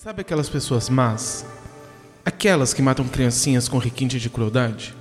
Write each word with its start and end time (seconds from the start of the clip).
Sabe 0.00 0.20
aquelas 0.20 0.48
pessoas 0.48 0.88
más? 0.88 1.44
Aquelas 2.24 2.72
que 2.72 2.80
matam 2.80 3.08
criancinhas 3.08 3.68
com 3.68 3.78
requinte 3.78 4.20
de 4.20 4.30
crueldade? 4.30 4.94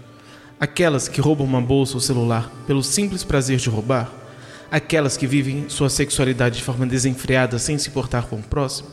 Aquelas 0.59 1.07
que 1.07 1.21
roubam 1.21 1.45
uma 1.45 1.61
bolsa 1.61 1.93
ou 1.93 1.99
celular 1.99 2.51
pelo 2.65 2.81
simples 2.81 3.23
prazer 3.23 3.59
de 3.59 3.69
roubar? 3.69 4.11
Aquelas 4.71 5.15
que 5.15 5.27
vivem 5.27 5.69
sua 5.69 5.87
sexualidade 5.87 6.57
de 6.57 6.63
forma 6.63 6.87
desenfreada 6.87 7.59
sem 7.59 7.77
se 7.77 7.89
importar 7.89 8.25
com 8.25 8.37
o 8.37 8.41
próximo? 8.41 8.89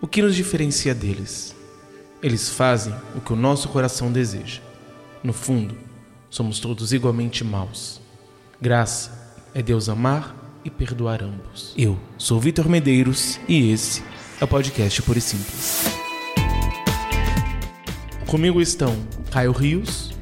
O 0.00 0.06
que 0.06 0.22
nos 0.22 0.34
diferencia 0.34 0.94
deles? 0.94 1.54
Eles 2.22 2.48
fazem 2.48 2.94
o 3.14 3.20
que 3.20 3.34
o 3.34 3.36
nosso 3.36 3.68
coração 3.68 4.10
deseja. 4.10 4.62
No 5.22 5.34
fundo, 5.34 5.76
somos 6.30 6.58
todos 6.60 6.94
igualmente 6.94 7.44
maus. 7.44 8.00
Graça 8.58 9.36
é 9.52 9.62
Deus 9.62 9.90
amar 9.90 10.34
e 10.64 10.70
perdoar 10.70 11.22
ambos. 11.22 11.74
Eu 11.76 11.98
sou 12.16 12.40
Vitor 12.40 12.70
Medeiros 12.70 13.38
e 13.46 13.70
esse 13.70 14.02
é 14.42 14.44
o 14.44 14.48
podcast 14.48 15.00
Puro 15.02 15.18
e 15.18 15.22
Simples. 15.22 15.84
Comigo 18.26 18.60
estão 18.60 18.92
Caio 19.30 19.52
Rios. 19.52 20.12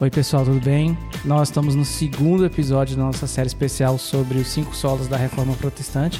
Oi, 0.00 0.08
pessoal, 0.08 0.42
tudo 0.42 0.58
bem? 0.58 0.96
Nós 1.22 1.48
estamos 1.48 1.74
no 1.74 1.84
segundo 1.84 2.46
episódio 2.46 2.96
da 2.96 3.02
nossa 3.02 3.26
série 3.26 3.46
especial 3.46 3.98
sobre 3.98 4.38
os 4.38 4.48
cinco 4.48 4.74
solos 4.74 5.06
da 5.06 5.18
Reforma 5.18 5.52
Protestante. 5.52 6.18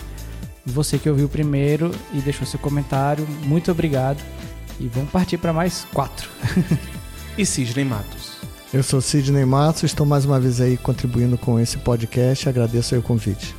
Você 0.67 0.99
que 0.99 1.09
ouviu 1.09 1.25
o 1.25 1.31
primeiro 1.31 1.91
e 2.13 2.19
deixou 2.19 2.47
seu 2.47 2.59
comentário, 2.59 3.27
muito 3.45 3.71
obrigado. 3.71 4.23
E 4.79 4.87
vamos 4.87 5.11
partir 5.11 5.39
para 5.39 5.51
mais 5.51 5.87
quatro. 5.95 6.29
e 7.39 7.47
Sidney 7.47 7.87
Matos. 7.87 8.37
Eu 8.75 8.83
sou 8.83 9.01
Sidney 9.01 9.47
Matos, 9.47 9.85
estou 9.85 10.05
mais 10.05 10.27
uma 10.27 10.39
vez 10.39 10.61
aí 10.61 10.77
contribuindo 10.77 11.39
com 11.39 11.59
esse 11.59 11.79
podcast. 11.79 12.47
Agradeço 12.47 12.95
aí 12.95 13.01
o 13.01 13.03
convite. 13.03 13.55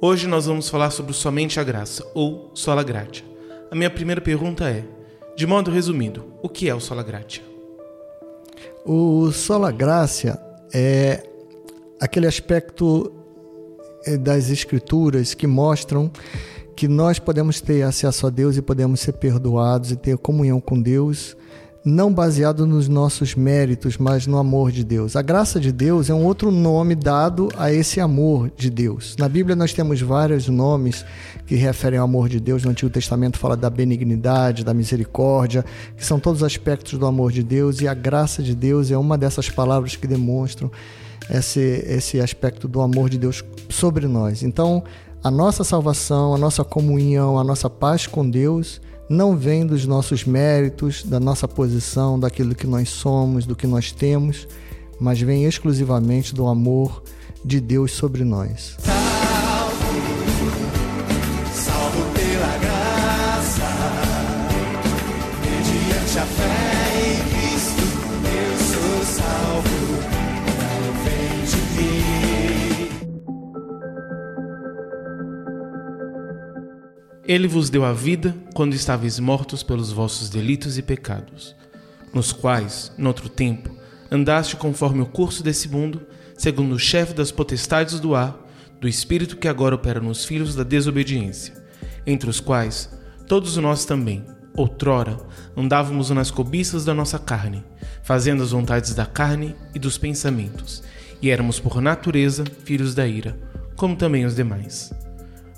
Hoje 0.00 0.28
nós 0.28 0.46
vamos 0.46 0.68
falar 0.68 0.90
sobre 0.90 1.12
somente 1.12 1.58
a 1.58 1.64
graça, 1.64 2.06
ou 2.14 2.52
sola 2.54 2.84
gratia. 2.84 3.24
A 3.68 3.74
minha 3.74 3.90
primeira 3.90 4.20
pergunta 4.20 4.70
é, 4.70 4.84
de 5.36 5.44
modo 5.44 5.72
resumido, 5.72 6.24
o 6.40 6.48
que 6.48 6.68
é 6.68 6.74
o 6.74 6.78
sola 6.78 7.02
gratia? 7.02 7.42
O 8.86 9.32
sola 9.32 9.72
gratia 9.72 10.38
é 10.72 11.28
aquele 12.00 12.28
aspecto 12.28 13.12
eh, 14.06 14.16
das 14.16 14.50
escrituras 14.50 15.34
que 15.34 15.48
mostram 15.48 16.12
que 16.76 16.86
nós 16.86 17.18
podemos 17.18 17.60
ter 17.60 17.82
acesso 17.82 18.28
a 18.28 18.30
Deus 18.30 18.56
e 18.56 18.62
podemos 18.62 19.00
ser 19.00 19.14
perdoados 19.14 19.90
e 19.90 19.96
ter 19.96 20.16
comunhão 20.16 20.60
com 20.60 20.80
Deus 20.80 21.36
não 21.88 22.12
baseado 22.12 22.66
nos 22.66 22.88
nossos 22.88 23.34
méritos, 23.34 23.96
mas 23.96 24.26
no 24.26 24.36
amor 24.36 24.70
de 24.70 24.84
Deus. 24.84 25.16
A 25.16 25.22
graça 25.22 25.58
de 25.58 25.72
Deus 25.72 26.10
é 26.10 26.14
um 26.14 26.24
outro 26.24 26.50
nome 26.50 26.94
dado 26.94 27.48
a 27.56 27.72
esse 27.72 28.00
amor 28.00 28.50
de 28.56 28.70
Deus. 28.70 29.16
Na 29.18 29.28
Bíblia 29.28 29.56
nós 29.56 29.72
temos 29.72 30.00
vários 30.00 30.48
nomes 30.48 31.04
que 31.46 31.54
referem 31.56 31.98
ao 31.98 32.04
amor 32.04 32.28
de 32.28 32.38
Deus. 32.38 32.62
No 32.62 32.70
Antigo 32.70 32.90
Testamento 32.90 33.38
fala 33.38 33.56
da 33.56 33.70
benignidade, 33.70 34.64
da 34.64 34.74
misericórdia, 34.74 35.64
que 35.96 36.04
são 36.04 36.20
todos 36.20 36.42
aspectos 36.42 36.98
do 36.98 37.06
amor 37.06 37.32
de 37.32 37.42
Deus, 37.42 37.80
e 37.80 37.88
a 37.88 37.94
graça 37.94 38.42
de 38.42 38.54
Deus 38.54 38.90
é 38.90 38.98
uma 38.98 39.16
dessas 39.16 39.48
palavras 39.48 39.96
que 39.96 40.06
demonstram 40.06 40.70
esse, 41.30 41.60
esse 41.86 42.20
aspecto 42.20 42.68
do 42.68 42.80
amor 42.80 43.08
de 43.08 43.18
Deus 43.18 43.42
sobre 43.68 44.06
nós. 44.06 44.42
Então, 44.42 44.84
a 45.24 45.30
nossa 45.30 45.64
salvação, 45.64 46.34
a 46.34 46.38
nossa 46.38 46.62
comunhão, 46.62 47.38
a 47.38 47.44
nossa 47.44 47.68
paz 47.68 48.06
com 48.06 48.28
Deus 48.28 48.80
não 49.08 49.36
vem 49.36 49.66
dos 49.66 49.86
nossos 49.86 50.24
méritos, 50.24 51.02
da 51.02 51.18
nossa 51.18 51.48
posição, 51.48 52.18
daquilo 52.18 52.54
que 52.54 52.66
nós 52.66 52.88
somos, 52.90 53.46
do 53.46 53.56
que 53.56 53.66
nós 53.66 53.90
temos, 53.90 54.46
mas 55.00 55.20
vem 55.20 55.44
exclusivamente 55.44 56.34
do 56.34 56.46
amor 56.46 57.02
de 57.44 57.60
Deus 57.60 57.92
sobre 57.92 58.24
nós. 58.24 58.76
Ele 77.28 77.46
vos 77.46 77.68
deu 77.68 77.84
a 77.84 77.92
vida 77.92 78.34
quando 78.54 78.72
estáveis 78.72 79.18
mortos 79.18 79.62
pelos 79.62 79.92
vossos 79.92 80.30
delitos 80.30 80.78
e 80.78 80.82
pecados, 80.82 81.54
nos 82.10 82.32
quais, 82.32 82.90
noutro 82.96 83.28
tempo, 83.28 83.70
andaste 84.10 84.56
conforme 84.56 85.02
o 85.02 85.06
curso 85.06 85.42
desse 85.42 85.68
mundo, 85.68 86.00
segundo 86.38 86.74
o 86.74 86.78
chefe 86.78 87.12
das 87.12 87.30
potestades 87.30 88.00
do 88.00 88.14
ar, 88.14 88.34
do 88.80 88.88
espírito 88.88 89.36
que 89.36 89.46
agora 89.46 89.74
opera 89.74 90.00
nos 90.00 90.24
filhos 90.24 90.54
da 90.54 90.62
desobediência, 90.62 91.52
entre 92.06 92.30
os 92.30 92.40
quais 92.40 92.88
todos 93.26 93.58
nós 93.58 93.84
também, 93.84 94.24
outrora, 94.56 95.18
andávamos 95.54 96.08
nas 96.08 96.30
cobiças 96.30 96.82
da 96.82 96.94
nossa 96.94 97.18
carne, 97.18 97.62
fazendo 98.02 98.42
as 98.42 98.52
vontades 98.52 98.94
da 98.94 99.04
carne 99.04 99.54
e 99.74 99.78
dos 99.78 99.98
pensamentos, 99.98 100.82
e 101.20 101.28
éramos 101.28 101.60
por 101.60 101.82
natureza 101.82 102.44
filhos 102.64 102.94
da 102.94 103.06
ira, 103.06 103.38
como 103.76 103.96
também 103.96 104.24
os 104.24 104.34
demais. 104.34 104.90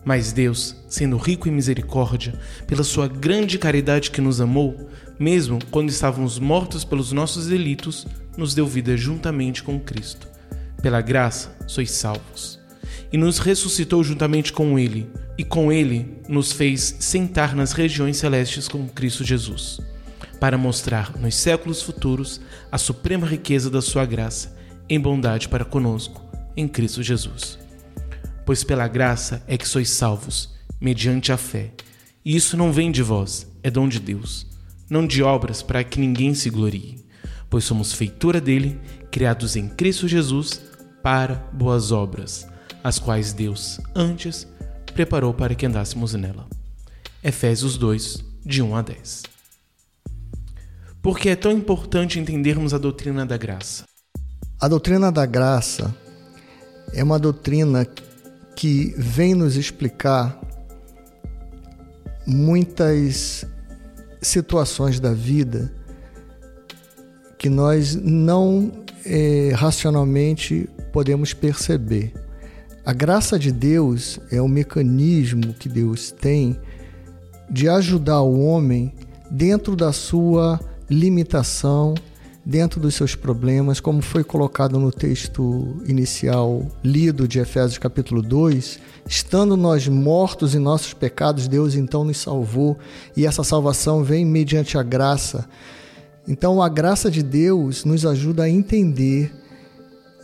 Mas 0.04 0.32
Deus, 0.32 0.76
sendo 0.88 1.16
rico 1.16 1.48
em 1.48 1.52
misericórdia, 1.52 2.34
pela 2.66 2.82
sua 2.82 3.06
grande 3.06 3.58
caridade 3.58 4.10
que 4.10 4.20
nos 4.20 4.40
amou, 4.40 4.88
mesmo 5.18 5.58
quando 5.70 5.90
estávamos 5.90 6.38
mortos 6.38 6.84
pelos 6.84 7.12
nossos 7.12 7.48
delitos, 7.48 8.06
nos 8.36 8.54
deu 8.54 8.66
vida 8.66 8.96
juntamente 8.96 9.62
com 9.62 9.78
Cristo. 9.78 10.26
Pela 10.82 11.02
graça 11.02 11.54
sois 11.66 11.90
salvos. 11.90 12.58
E 13.12 13.18
nos 13.18 13.38
ressuscitou 13.38 14.02
juntamente 14.02 14.52
com 14.52 14.78
Ele, 14.78 15.10
e 15.36 15.44
com 15.44 15.70
Ele 15.70 16.16
nos 16.26 16.52
fez 16.52 16.96
sentar 17.00 17.54
nas 17.54 17.72
regiões 17.72 18.16
celestes 18.16 18.68
com 18.68 18.88
Cristo 18.88 19.22
Jesus, 19.22 19.80
para 20.38 20.56
mostrar 20.56 21.14
nos 21.18 21.34
séculos 21.34 21.82
futuros 21.82 22.40
a 22.72 22.78
suprema 22.78 23.26
riqueza 23.26 23.68
da 23.68 23.82
Sua 23.82 24.06
graça, 24.06 24.56
em 24.88 24.98
bondade 24.98 25.48
para 25.48 25.64
conosco, 25.64 26.24
em 26.56 26.66
Cristo 26.66 27.02
Jesus 27.02 27.59
pois 28.50 28.64
pela 28.64 28.88
graça 28.88 29.44
é 29.46 29.56
que 29.56 29.68
sois 29.68 29.90
salvos, 29.90 30.56
mediante 30.80 31.30
a 31.30 31.36
fé. 31.36 31.70
E 32.24 32.34
isso 32.34 32.56
não 32.56 32.72
vem 32.72 32.90
de 32.90 33.00
vós, 33.00 33.46
é 33.62 33.70
dom 33.70 33.86
de 33.88 34.00
Deus, 34.00 34.44
não 34.90 35.06
de 35.06 35.22
obras 35.22 35.62
para 35.62 35.84
que 35.84 36.00
ninguém 36.00 36.34
se 36.34 36.50
glorie, 36.50 36.98
pois 37.48 37.62
somos 37.62 37.92
feitura 37.92 38.40
dele, 38.40 38.76
criados 39.08 39.54
em 39.54 39.68
Cristo 39.68 40.08
Jesus 40.08 40.60
para 41.00 41.36
boas 41.52 41.92
obras, 41.92 42.44
as 42.82 42.98
quais 42.98 43.32
Deus 43.32 43.80
antes 43.94 44.48
preparou 44.96 45.32
para 45.32 45.54
que 45.54 45.66
andássemos 45.66 46.14
nela. 46.14 46.48
Efésios 47.22 47.78
2, 47.78 48.24
de 48.44 48.62
1 48.62 48.74
a 48.74 48.82
10. 48.82 49.22
Por 51.00 51.20
que 51.20 51.28
é 51.28 51.36
tão 51.36 51.52
importante 51.52 52.18
entendermos 52.18 52.74
a 52.74 52.78
doutrina 52.78 53.24
da 53.24 53.36
graça? 53.36 53.84
A 54.60 54.66
doutrina 54.66 55.12
da 55.12 55.24
graça 55.24 55.94
é 56.92 57.04
uma 57.04 57.16
doutrina 57.16 57.86
que 58.60 58.92
vem 58.94 59.34
nos 59.34 59.56
explicar 59.56 60.38
muitas 62.26 63.46
situações 64.20 65.00
da 65.00 65.14
vida 65.14 65.72
que 67.38 67.48
nós 67.48 67.96
não 67.96 68.70
é, 69.06 69.50
racionalmente 69.54 70.68
podemos 70.92 71.32
perceber. 71.32 72.12
A 72.84 72.92
graça 72.92 73.38
de 73.38 73.50
Deus 73.50 74.20
é 74.30 74.42
o 74.42 74.46
mecanismo 74.46 75.54
que 75.54 75.66
Deus 75.66 76.10
tem 76.10 76.54
de 77.50 77.66
ajudar 77.66 78.20
o 78.20 78.40
homem 78.44 78.92
dentro 79.30 79.74
da 79.74 79.90
sua 79.90 80.60
limitação 80.90 81.94
dentro 82.44 82.80
dos 82.80 82.94
seus 82.94 83.14
problemas, 83.14 83.80
como 83.80 84.00
foi 84.00 84.24
colocado 84.24 84.78
no 84.78 84.90
texto 84.90 85.82
inicial 85.86 86.66
lido 86.82 87.28
de 87.28 87.38
Efésios 87.38 87.78
capítulo 87.78 88.22
2, 88.22 88.80
estando 89.06 89.56
nós 89.56 89.86
mortos 89.88 90.54
em 90.54 90.58
nossos 90.58 90.94
pecados, 90.94 91.48
Deus 91.48 91.74
então 91.74 92.04
nos 92.04 92.18
salvou 92.18 92.78
e 93.16 93.26
essa 93.26 93.44
salvação 93.44 94.02
vem 94.02 94.24
mediante 94.24 94.78
a 94.78 94.82
graça. 94.82 95.48
Então 96.26 96.62
a 96.62 96.68
graça 96.68 97.10
de 97.10 97.22
Deus 97.22 97.84
nos 97.84 98.06
ajuda 98.06 98.44
a 98.44 98.48
entender 98.48 99.32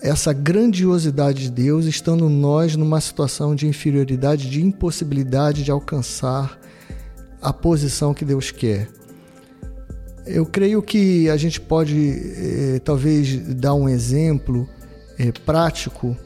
essa 0.03 0.33
grandiosidade 0.33 1.45
de 1.45 1.51
Deus, 1.51 1.87
estando 1.87 2.29
nós 2.29 2.77
numa 2.77 3.01
situação 3.01 3.55
de 3.55 3.67
inferioridade, 3.67 4.49
de 4.49 4.63
impossibilidade 4.63 5.65
de 5.65 5.71
alcançar 5.71 6.59
a 7.41 7.53
posição 7.53 8.15
que 8.15 8.25
Deus 8.25 8.51
quer. 8.51 8.96
Eu 10.27 10.45
creio 10.45 10.83
que 10.83 11.31
a 11.31 11.37
gente 11.37 11.61
pode 11.61 12.11
eh, 12.11 12.81
talvez 12.85 13.39
dar 13.55 13.75
um 13.75 13.89
exemplo 13.89 14.69
eh, 15.19 15.33
prático 15.45 16.17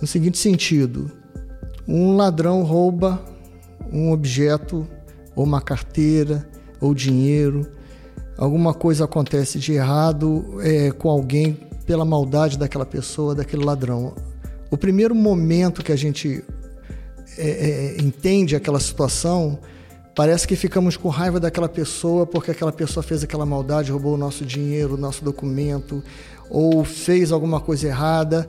no 0.00 0.06
seguinte 0.06 0.38
sentido: 0.38 1.10
um 1.88 2.16
ladrão 2.16 2.62
rouba 2.62 3.20
um 3.92 4.12
objeto, 4.12 4.86
ou 5.34 5.44
uma 5.44 5.60
carteira, 5.60 6.48
ou 6.80 6.94
dinheiro, 6.94 7.66
alguma 8.36 8.74
coisa 8.74 9.04
acontece 9.04 9.58
de 9.58 9.72
errado 9.72 10.58
eh, 10.62 10.92
com 10.92 11.08
alguém 11.08 11.58
pela 11.86 12.04
maldade 12.04 12.58
daquela 12.58 12.86
pessoa, 12.86 13.34
daquele 13.34 13.64
ladrão. 13.64 14.14
O 14.70 14.76
primeiro 14.76 15.14
momento 15.14 15.82
que 15.82 15.92
a 15.92 15.96
gente 15.96 16.44
é, 17.38 17.48
é, 17.48 17.96
entende 18.02 18.56
aquela 18.56 18.80
situação, 18.80 19.58
parece 20.16 20.48
que 20.48 20.56
ficamos 20.56 20.96
com 20.96 21.10
raiva 21.10 21.38
daquela 21.38 21.68
pessoa 21.68 22.26
porque 22.26 22.50
aquela 22.50 22.72
pessoa 22.72 23.02
fez 23.02 23.22
aquela 23.22 23.44
maldade, 23.44 23.92
roubou 23.92 24.14
o 24.14 24.16
nosso 24.16 24.46
dinheiro, 24.46 24.94
o 24.94 24.96
nosso 24.96 25.22
documento, 25.22 26.02
ou 26.48 26.82
fez 26.84 27.30
alguma 27.30 27.60
coisa 27.60 27.86
errada. 27.86 28.48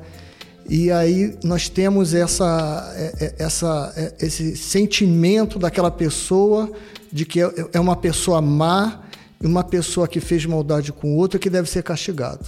E 0.69 0.90
aí 0.90 1.38
nós 1.44 1.68
temos 1.68 2.14
essa, 2.14 2.94
é, 2.96 3.25
é, 3.25 3.36
essa, 3.38 3.94
é, 3.98 4.25
esse 4.25 4.56
sentimento 4.56 5.60
daquela 5.60 5.92
pessoa 5.92 6.72
de 7.12 7.25
que 7.25 7.42
é 7.42 7.80
uma 7.80 7.98
pessoa 7.98 8.42
má 8.42 9.04
uma 9.40 9.64
pessoa 9.64 10.08
que 10.08 10.19
fez 10.19 10.44
maldade 10.48 10.92
com 10.92 11.16
outra 11.16 11.40
que 11.40 11.48
deve 11.48 11.69
ser 11.69 11.84
castigado. 11.84 12.46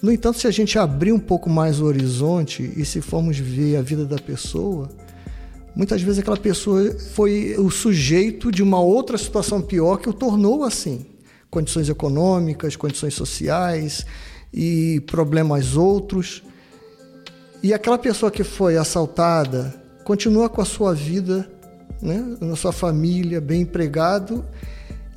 No 0.00 0.10
entanto, 0.10 0.38
se 0.38 0.46
a 0.46 0.50
gente 0.50 0.78
abrir 0.78 1.12
um 1.12 1.18
pouco 1.18 1.50
mais 1.50 1.78
o 1.78 1.84
horizonte 1.84 2.72
e 2.74 2.84
se 2.84 3.02
formos 3.02 3.38
ver 3.38 3.76
a 3.76 3.82
vida 3.82 4.06
da 4.06 4.16
pessoa, 4.16 4.88
muitas 5.78 6.02
vezes 6.02 6.18
aquela 6.18 6.36
pessoa 6.36 6.92
foi 7.14 7.54
o 7.56 7.70
sujeito 7.70 8.50
de 8.50 8.64
uma 8.64 8.80
outra 8.80 9.16
situação 9.16 9.62
pior 9.62 9.98
que 9.98 10.08
o 10.08 10.12
tornou 10.12 10.64
assim. 10.64 11.06
Condições 11.48 11.88
econômicas, 11.88 12.74
condições 12.74 13.14
sociais 13.14 14.04
e 14.52 15.00
problemas 15.06 15.76
outros. 15.76 16.42
E 17.62 17.72
aquela 17.72 17.96
pessoa 17.96 18.28
que 18.28 18.42
foi 18.42 18.76
assaltada 18.76 19.72
continua 20.02 20.48
com 20.48 20.60
a 20.60 20.64
sua 20.64 20.92
vida, 20.92 21.48
né, 22.02 22.36
na 22.40 22.56
sua 22.56 22.72
família, 22.72 23.40
bem 23.40 23.60
empregado, 23.62 24.44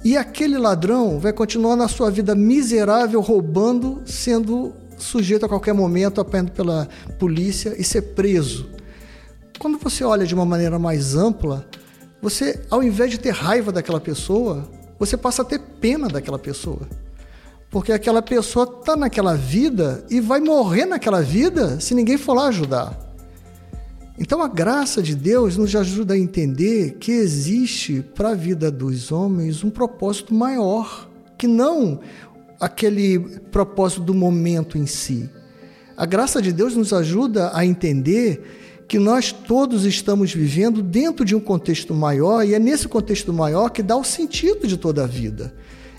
e 0.04 0.16
aquele 0.16 0.60
ladrão 0.60 1.20
vai 1.20 1.34
continuar 1.34 1.76
na 1.76 1.88
sua 1.88 2.12
vida 2.12 2.36
miserável, 2.36 3.20
roubando, 3.20 4.02
sendo 4.06 4.74
sujeito 4.98 5.46
a 5.46 5.50
qualquer 5.50 5.74
momento, 5.74 6.22
apanhado 6.22 6.52
pela 6.52 6.88
polícia 7.18 7.74
e 7.78 7.84
ser 7.84 8.02
preso. 8.14 8.81
Quando 9.62 9.78
você 9.78 10.04
olha 10.04 10.26
de 10.26 10.34
uma 10.34 10.44
maneira 10.44 10.80
mais 10.80 11.16
ampla, 11.16 11.64
você, 12.20 12.66
ao 12.68 12.82
invés 12.82 13.12
de 13.12 13.20
ter 13.20 13.30
raiva 13.30 13.72
daquela 13.72 14.02
pessoa, 14.02 14.68
você 14.98 15.16
passa 15.16 15.44
a 15.44 15.46
ter 15.46 15.60
pena 15.60 16.08
daquela 16.08 16.40
pessoa. 16.40 16.90
Porque 17.70 17.92
aquela 17.92 18.24
pessoa 18.24 18.64
está 18.80 18.96
naquela 18.96 19.36
vida 19.36 20.04
e 20.10 20.20
vai 20.20 20.40
morrer 20.40 20.88
naquela 20.88 21.22
vida 21.22 21.80
se 21.80 21.94
ninguém 21.94 22.18
for 22.18 22.34
lá 22.34 22.48
ajudar. 22.48 22.98
Então 24.18 24.42
a 24.42 24.48
graça 24.48 25.00
de 25.00 25.14
Deus 25.14 25.58
nos 25.58 25.76
ajuda 25.76 26.16
a 26.16 26.18
entender 26.18 26.96
que 26.96 27.12
existe 27.12 28.04
para 28.16 28.30
a 28.30 28.36
vida 28.36 28.72
dos 28.72 29.12
homens 29.12 29.64
um 29.64 29.70
propósito 29.70 30.34
maior, 30.34 31.08
que 31.38 31.46
não 31.46 32.00
aquele 32.60 33.20
propósito 33.52 34.02
do 34.02 34.16
momento 34.16 34.76
em 34.76 34.88
si. 34.88 35.30
A 35.96 36.08
graça 36.08 36.42
de 36.42 36.52
Deus 36.52 36.76
nos 36.76 36.92
ajuda 36.92 37.52
a 37.54 37.64
entender 37.64 38.71
que 38.92 39.00
nós 39.00 39.32
todos 39.32 39.86
estamos 39.86 40.34
vivendo 40.34 40.84
dentro 40.84 41.24
de 41.24 41.34
um 41.34 41.40
contexto 41.40 41.94
maior 41.94 42.46
e 42.46 42.54
é 42.54 42.60
nesse 42.60 42.90
contexto 42.90 43.32
maior 43.32 43.70
que 43.70 43.82
dá 43.82 43.96
o 43.96 44.04
sentido 44.04 44.68
de 44.68 44.76
toda 44.76 45.06
a 45.06 45.08
vida. 45.08 45.54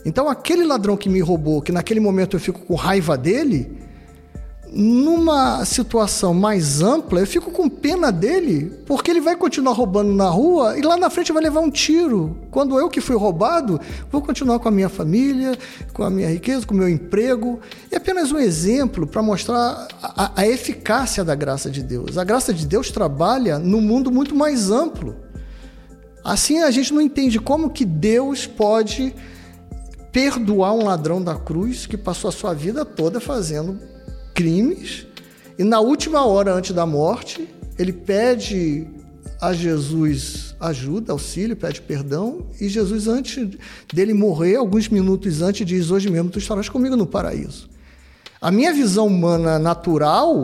Então 0.05 0.29
aquele 0.29 0.63
ladrão 0.63 0.95
que 0.95 1.09
me 1.09 1.19
roubou, 1.21 1.63
que 1.63 1.73
naquele 1.73 2.01
momento 2.01 2.37
eu 2.37 2.41
fico 2.41 2.61
com 2.61 2.75
raiva 2.75 3.17
dele, 3.17 3.79
numa 4.75 5.65
situação 5.67 6.33
mais 6.33 6.81
ampla, 6.81 7.21
eu 7.21 7.27
fico 7.27 7.51
com 7.51 7.69
pena 7.69 8.11
dele, 8.11 8.73
porque 8.87 9.11
ele 9.11 9.21
vai 9.21 9.37
continuar 9.37 9.75
roubando 9.75 10.13
na 10.13 10.29
rua 10.31 10.79
e 10.79 10.83
lá 10.83 10.97
na 10.97 11.11
frente 11.11 11.31
vai 11.31 11.43
levar 11.43 11.61
um 11.61 11.71
tiro. 11.71 12.37
Quando 12.51 12.79
eu 12.79 12.89
que 12.89 13.01
fui 13.01 13.15
roubado, 13.15 13.79
vou 14.11 14.23
continuar 14.23 14.59
com 14.59 14.69
a 14.69 14.71
minha 14.71 14.89
família, 14.89 15.59
com 15.93 16.03
a 16.03 16.09
minha 16.09 16.31
riqueza, 16.31 16.67
com 16.67 16.73
o 16.75 16.77
meu 16.77 16.89
emprego. 16.89 17.61
É 17.91 17.97
apenas 17.97 18.33
um 18.33 18.39
exemplo 18.39 19.07
para 19.07 19.23
mostrar 19.23 19.89
a, 20.03 20.33
a 20.37 20.49
eficácia 20.49 21.23
da 21.23 21.35
graça 21.35 21.71
de 21.71 21.83
Deus. 21.83 22.17
A 22.17 22.25
graça 22.25 22.55
de 22.55 22.67
Deus 22.67 22.91
trabalha 22.91 23.59
no 23.59 23.81
mundo 23.81 24.11
muito 24.11 24.35
mais 24.35 24.71
amplo. 24.71 25.17
Assim 26.25 26.63
a 26.63 26.71
gente 26.71 26.95
não 26.95 27.01
entende 27.01 27.39
como 27.39 27.69
que 27.69 27.85
Deus 27.85 28.47
pode 28.47 29.15
perdoar 30.11 30.73
um 30.73 30.85
ladrão 30.85 31.23
da 31.23 31.35
cruz 31.35 31.85
que 31.87 31.97
passou 31.97 32.29
a 32.29 32.33
sua 32.33 32.55
vida 32.55 32.85
toda 32.85 33.21
fazendo 33.21 33.93
crimes, 34.35 35.07
e 35.59 35.65
na 35.65 35.81
última 35.81 36.25
hora 36.25 36.55
antes 36.55 36.73
da 36.73 36.87
morte, 36.87 37.49
ele 37.79 37.93
pede 37.93 38.87
a 39.41 39.53
Jesus 39.53 40.55
ajuda, 40.61 41.13
auxílio, 41.13 41.57
pede 41.57 41.81
perdão, 41.81 42.47
e 42.61 42.69
Jesus, 42.69 43.09
antes 43.09 43.49
dele 43.93 44.15
morrer, 44.15 44.57
alguns 44.57 44.89
minutos 44.89 45.43
antes, 45.43 45.67
diz: 45.67 45.91
Hoje 45.91 46.09
mesmo 46.09 46.31
tu 46.31 46.39
estarás 46.39 46.69
comigo 46.69 46.97
no 46.97 47.07
paraíso. 47.07 47.69
A 48.41 48.51
minha 48.51 48.73
visão 48.73 49.07
humana 49.07 49.59
natural 49.59 50.43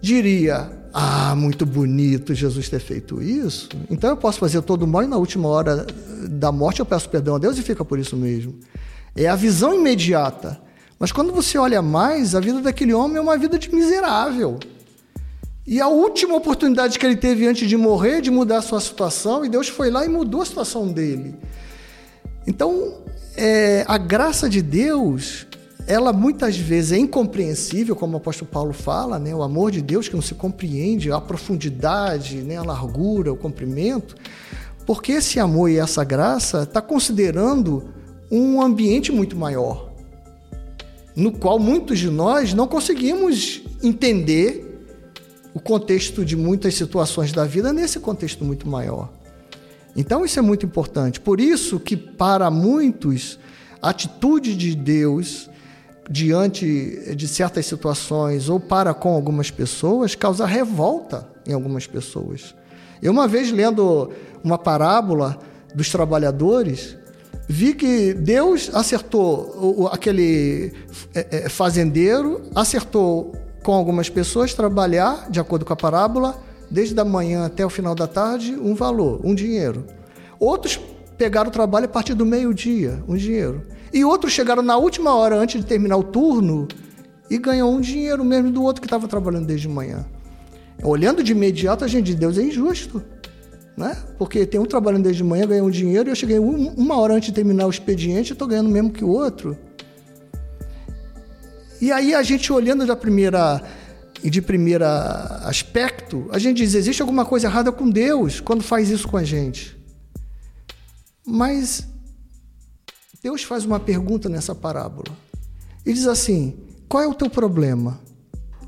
diria: 0.00 0.70
Ah, 0.92 1.34
muito 1.36 1.64
bonito 1.66 2.34
Jesus 2.34 2.68
ter 2.68 2.80
feito 2.80 3.22
isso. 3.22 3.68
Então 3.90 4.10
eu 4.10 4.16
posso 4.16 4.38
fazer 4.38 4.62
todo 4.62 4.86
mal 4.86 5.02
e 5.02 5.06
na 5.06 5.16
última 5.16 5.48
hora 5.48 5.86
da 6.28 6.50
morte 6.50 6.80
eu 6.80 6.86
peço 6.86 7.08
perdão 7.08 7.36
a 7.36 7.38
Deus 7.38 7.58
e 7.58 7.62
fica 7.62 7.84
por 7.84 7.98
isso 7.98 8.16
mesmo. 8.16 8.54
É 9.14 9.28
a 9.28 9.36
visão 9.36 9.74
imediata. 9.74 10.60
Mas 11.02 11.10
quando 11.10 11.32
você 11.32 11.58
olha 11.58 11.82
mais, 11.82 12.32
a 12.32 12.38
vida 12.38 12.60
daquele 12.60 12.94
homem 12.94 13.16
é 13.16 13.20
uma 13.20 13.36
vida 13.36 13.58
de 13.58 13.74
miserável. 13.74 14.60
E 15.66 15.80
a 15.80 15.88
última 15.88 16.36
oportunidade 16.36 16.96
que 16.96 17.04
ele 17.04 17.16
teve 17.16 17.44
antes 17.44 17.68
de 17.68 17.76
morrer, 17.76 18.20
de 18.20 18.30
mudar 18.30 18.58
a 18.58 18.62
sua 18.62 18.80
situação, 18.80 19.44
e 19.44 19.48
Deus 19.48 19.66
foi 19.66 19.90
lá 19.90 20.04
e 20.04 20.08
mudou 20.08 20.42
a 20.42 20.46
situação 20.46 20.86
dele. 20.86 21.34
Então, 22.46 22.98
é, 23.36 23.84
a 23.88 23.98
graça 23.98 24.48
de 24.48 24.62
Deus, 24.62 25.44
ela 25.88 26.12
muitas 26.12 26.56
vezes 26.56 26.92
é 26.92 26.98
incompreensível, 26.98 27.96
como 27.96 28.14
o 28.14 28.18
apóstolo 28.18 28.48
Paulo 28.48 28.72
fala, 28.72 29.18
né? 29.18 29.34
o 29.34 29.42
amor 29.42 29.72
de 29.72 29.82
Deus 29.82 30.06
que 30.06 30.14
não 30.14 30.22
se 30.22 30.36
compreende, 30.36 31.10
a 31.10 31.20
profundidade, 31.20 32.36
né? 32.42 32.58
a 32.58 32.62
largura, 32.62 33.32
o 33.32 33.36
comprimento, 33.36 34.14
porque 34.86 35.10
esse 35.10 35.40
amor 35.40 35.68
e 35.68 35.78
essa 35.78 36.04
graça 36.04 36.62
está 36.62 36.80
considerando 36.80 37.92
um 38.30 38.62
ambiente 38.62 39.10
muito 39.10 39.36
maior 39.36 39.90
no 41.14 41.32
qual 41.32 41.58
muitos 41.58 41.98
de 41.98 42.10
nós 42.10 42.54
não 42.54 42.66
conseguimos 42.66 43.62
entender 43.82 44.68
o 45.54 45.60
contexto 45.60 46.24
de 46.24 46.36
muitas 46.36 46.74
situações 46.74 47.32
da 47.32 47.44
vida 47.44 47.72
nesse 47.72 48.00
contexto 48.00 48.44
muito 48.44 48.66
maior. 48.66 49.10
Então 49.94 50.24
isso 50.24 50.38
é 50.38 50.42
muito 50.42 50.64
importante. 50.64 51.20
Por 51.20 51.40
isso 51.40 51.78
que 51.78 51.96
para 51.96 52.50
muitos 52.50 53.38
a 53.80 53.90
atitude 53.90 54.56
de 54.56 54.74
Deus 54.74 55.50
diante 56.10 57.14
de 57.14 57.28
certas 57.28 57.66
situações 57.66 58.48
ou 58.48 58.58
para 58.58 58.94
com 58.94 59.12
algumas 59.12 59.50
pessoas 59.50 60.14
causa 60.14 60.46
revolta 60.46 61.28
em 61.46 61.52
algumas 61.52 61.86
pessoas. 61.86 62.54
Eu 63.02 63.12
uma 63.12 63.28
vez 63.28 63.50
lendo 63.50 64.10
uma 64.42 64.56
parábola 64.56 65.38
dos 65.74 65.90
trabalhadores, 65.90 66.96
vi 67.52 67.74
que 67.74 68.14
Deus 68.14 68.70
acertou 68.72 69.86
aquele 69.92 70.72
é, 71.14 71.44
é, 71.44 71.48
fazendeiro, 71.50 72.40
acertou 72.54 73.34
com 73.62 73.74
algumas 73.74 74.08
pessoas 74.08 74.54
trabalhar, 74.54 75.30
de 75.30 75.38
acordo 75.38 75.62
com 75.62 75.72
a 75.74 75.76
parábola, 75.76 76.42
desde 76.70 76.98
a 76.98 77.04
manhã 77.04 77.44
até 77.44 77.64
o 77.64 77.68
final 77.68 77.94
da 77.94 78.06
tarde, 78.06 78.54
um 78.54 78.74
valor, 78.74 79.20
um 79.22 79.34
dinheiro. 79.34 79.84
Outros 80.40 80.80
pegaram 81.18 81.50
o 81.50 81.52
trabalho 81.52 81.84
a 81.84 81.88
partir 81.88 82.14
do 82.14 82.24
meio-dia, 82.24 83.04
um 83.06 83.16
dinheiro. 83.16 83.60
E 83.92 84.02
outros 84.02 84.32
chegaram 84.32 84.62
na 84.62 84.78
última 84.78 85.14
hora, 85.14 85.36
antes 85.36 85.60
de 85.60 85.66
terminar 85.66 85.98
o 85.98 86.04
turno, 86.04 86.66
e 87.28 87.36
ganhou 87.36 87.70
um 87.70 87.82
dinheiro 87.82 88.24
mesmo 88.24 88.50
do 88.50 88.62
outro 88.62 88.80
que 88.80 88.86
estava 88.86 89.06
trabalhando 89.06 89.46
desde 89.46 89.68
manhã. 89.68 90.06
Olhando 90.82 91.22
de 91.22 91.32
imediato, 91.32 91.84
a 91.84 91.88
gente 91.88 92.06
diz, 92.06 92.14
Deus 92.14 92.38
é 92.38 92.42
injusto 92.42 93.02
né? 93.76 93.96
Porque 94.18 94.46
tem 94.46 94.60
um 94.60 94.66
trabalhando 94.66 95.04
desde 95.04 95.24
manhã, 95.24 95.46
ganhando 95.46 95.70
dinheiro, 95.70 96.08
e 96.08 96.12
eu 96.12 96.16
cheguei 96.16 96.38
uma 96.38 96.96
hora 96.96 97.14
antes 97.14 97.28
de 97.28 97.34
terminar 97.34 97.66
o 97.66 97.70
expediente 97.70 98.30
e 98.30 98.32
estou 98.32 98.46
ganhando 98.48 98.68
mesmo 98.68 98.90
que 98.90 99.04
o 99.04 99.08
outro. 99.08 99.56
E 101.80 101.90
aí 101.90 102.14
a 102.14 102.22
gente 102.22 102.52
olhando 102.52 102.86
da 102.86 102.94
primeira 102.94 103.62
de 104.22 104.40
primeira 104.40 105.40
aspecto, 105.44 106.28
a 106.30 106.38
gente 106.38 106.58
diz, 106.58 106.74
existe 106.74 107.02
alguma 107.02 107.24
coisa 107.24 107.48
errada 107.48 107.72
com 107.72 107.90
Deus 107.90 108.38
quando 108.38 108.62
faz 108.62 108.88
isso 108.88 109.08
com 109.08 109.16
a 109.16 109.24
gente. 109.24 109.76
Mas 111.26 111.84
Deus 113.20 113.42
faz 113.42 113.64
uma 113.64 113.80
pergunta 113.80 114.28
nessa 114.28 114.54
parábola. 114.54 115.16
E 115.84 115.92
diz 115.92 116.06
assim: 116.06 116.56
qual 116.88 117.02
é 117.02 117.06
o 117.06 117.14
teu 117.14 117.28
problema? 117.28 118.00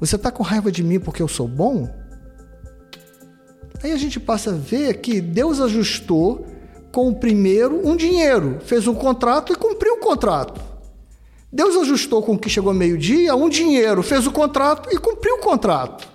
Você 0.00 0.16
está 0.16 0.30
com 0.30 0.42
raiva 0.42 0.72
de 0.72 0.82
mim 0.82 0.98
porque 0.98 1.22
eu 1.22 1.28
sou 1.28 1.46
bom? 1.46 1.88
Aí 3.84 3.92
a 3.92 3.98
gente 3.98 4.18
passa 4.18 4.48
a 4.48 4.54
ver 4.54 5.02
que 5.02 5.20
Deus 5.20 5.60
ajustou 5.60 6.46
com 6.90 7.10
o 7.10 7.14
primeiro 7.14 7.86
um 7.86 7.94
dinheiro, 7.94 8.58
fez 8.64 8.86
um 8.86 8.94
contrato 8.94 9.52
e 9.52 9.56
cumpriu 9.56 9.96
o 9.96 9.98
contrato. 9.98 10.58
Deus 11.52 11.76
ajustou 11.76 12.22
com 12.22 12.32
o 12.32 12.38
que 12.38 12.48
chegou 12.48 12.72
meio-dia 12.72 13.34
um 13.36 13.46
dinheiro, 13.46 14.02
fez 14.02 14.26
o 14.26 14.32
contrato 14.32 14.88
e 14.90 14.96
cumpriu 14.96 15.34
o 15.34 15.40
contrato. 15.40 16.08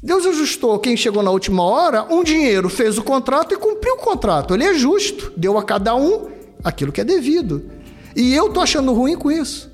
Deus 0.00 0.24
ajustou 0.24 0.78
quem 0.78 0.96
chegou 0.96 1.20
na 1.20 1.32
última 1.32 1.64
hora 1.64 2.06
um 2.08 2.22
dinheiro, 2.22 2.68
fez 2.68 2.96
o 2.96 3.02
contrato 3.02 3.52
e 3.52 3.58
cumpriu 3.58 3.94
o 3.94 3.98
contrato. 3.98 4.54
Ele 4.54 4.62
é 4.62 4.72
justo, 4.72 5.32
deu 5.36 5.58
a 5.58 5.64
cada 5.64 5.96
um 5.96 6.28
aquilo 6.62 6.92
que 6.92 7.00
é 7.00 7.04
devido. 7.04 7.68
E 8.14 8.32
eu 8.36 8.46
estou 8.46 8.62
achando 8.62 8.92
ruim 8.92 9.16
com 9.16 9.32
isso. 9.32 9.68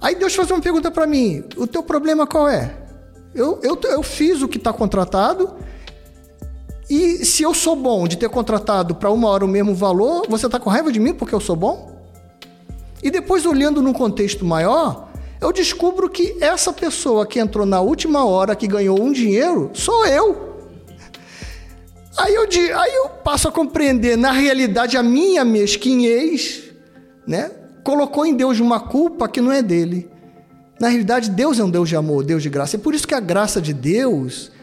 Aí 0.00 0.14
Deus 0.14 0.34
faz 0.34 0.50
uma 0.50 0.62
pergunta 0.62 0.90
para 0.90 1.06
mim: 1.06 1.44
o 1.54 1.66
teu 1.66 1.82
problema 1.82 2.26
qual 2.26 2.48
é? 2.48 2.74
Eu, 3.34 3.60
eu, 3.62 3.78
eu 3.90 4.02
fiz 4.02 4.40
o 4.40 4.48
que 4.48 4.56
está 4.56 4.72
contratado. 4.72 5.54
E 6.94 7.24
se 7.24 7.42
eu 7.42 7.52
sou 7.52 7.74
bom 7.74 8.06
de 8.06 8.16
ter 8.16 8.28
contratado 8.28 8.94
para 8.94 9.10
uma 9.10 9.28
hora 9.28 9.44
o 9.44 9.48
mesmo 9.48 9.74
valor, 9.74 10.26
você 10.28 10.46
está 10.46 10.60
com 10.60 10.70
raiva 10.70 10.92
de 10.92 11.00
mim 11.00 11.12
porque 11.12 11.34
eu 11.34 11.40
sou 11.40 11.56
bom? 11.56 11.92
E 13.02 13.10
depois, 13.10 13.44
olhando 13.44 13.82
num 13.82 13.92
contexto 13.92 14.44
maior, 14.44 15.08
eu 15.40 15.52
descubro 15.52 16.08
que 16.08 16.36
essa 16.40 16.72
pessoa 16.72 17.26
que 17.26 17.40
entrou 17.40 17.66
na 17.66 17.80
última 17.80 18.24
hora, 18.24 18.54
que 18.54 18.68
ganhou 18.68 19.02
um 19.02 19.10
dinheiro, 19.10 19.72
sou 19.74 20.06
eu. 20.06 20.54
Aí 22.16 22.32
eu, 22.32 22.46
aí 22.78 22.94
eu 22.94 23.08
passo 23.08 23.48
a 23.48 23.50
compreender, 23.50 24.16
na 24.16 24.30
realidade, 24.30 24.96
a 24.96 25.02
minha 25.02 25.44
mesquinhez, 25.44 26.62
né? 27.26 27.50
Colocou 27.82 28.24
em 28.24 28.34
Deus 28.36 28.60
uma 28.60 28.78
culpa 28.78 29.26
que 29.26 29.40
não 29.40 29.50
é 29.50 29.60
dele. 29.60 30.08
Na 30.78 30.86
realidade, 30.86 31.28
Deus 31.28 31.58
é 31.58 31.64
um 31.64 31.70
Deus 31.70 31.88
de 31.88 31.96
amor, 31.96 32.22
Deus 32.22 32.40
de 32.40 32.48
graça. 32.48 32.76
É 32.76 32.78
por 32.78 32.94
isso 32.94 33.08
que 33.08 33.16
a 33.16 33.20
graça 33.20 33.60
de 33.60 33.74
Deus 33.74 34.53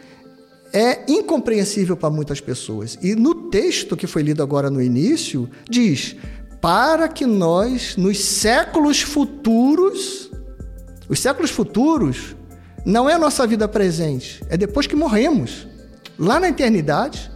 é 0.72 1.04
incompreensível 1.06 1.96
para 1.96 2.10
muitas 2.10 2.40
pessoas. 2.40 2.98
E 3.02 3.14
no 3.14 3.50
texto 3.50 3.96
que 3.96 4.06
foi 4.06 4.22
lido 4.22 4.42
agora 4.42 4.70
no 4.70 4.80
início, 4.80 5.48
diz: 5.68 6.16
para 6.60 7.08
que 7.08 7.26
nós, 7.26 7.96
nos 7.96 8.18
séculos 8.18 9.02
futuros, 9.02 10.30
os 11.08 11.18
séculos 11.18 11.50
futuros 11.50 12.36
não 12.84 13.08
é 13.08 13.14
a 13.14 13.18
nossa 13.18 13.46
vida 13.46 13.68
presente, 13.68 14.42
é 14.48 14.56
depois 14.56 14.86
que 14.86 14.96
morremos, 14.96 15.66
lá 16.18 16.40
na 16.40 16.48
eternidade, 16.48 17.30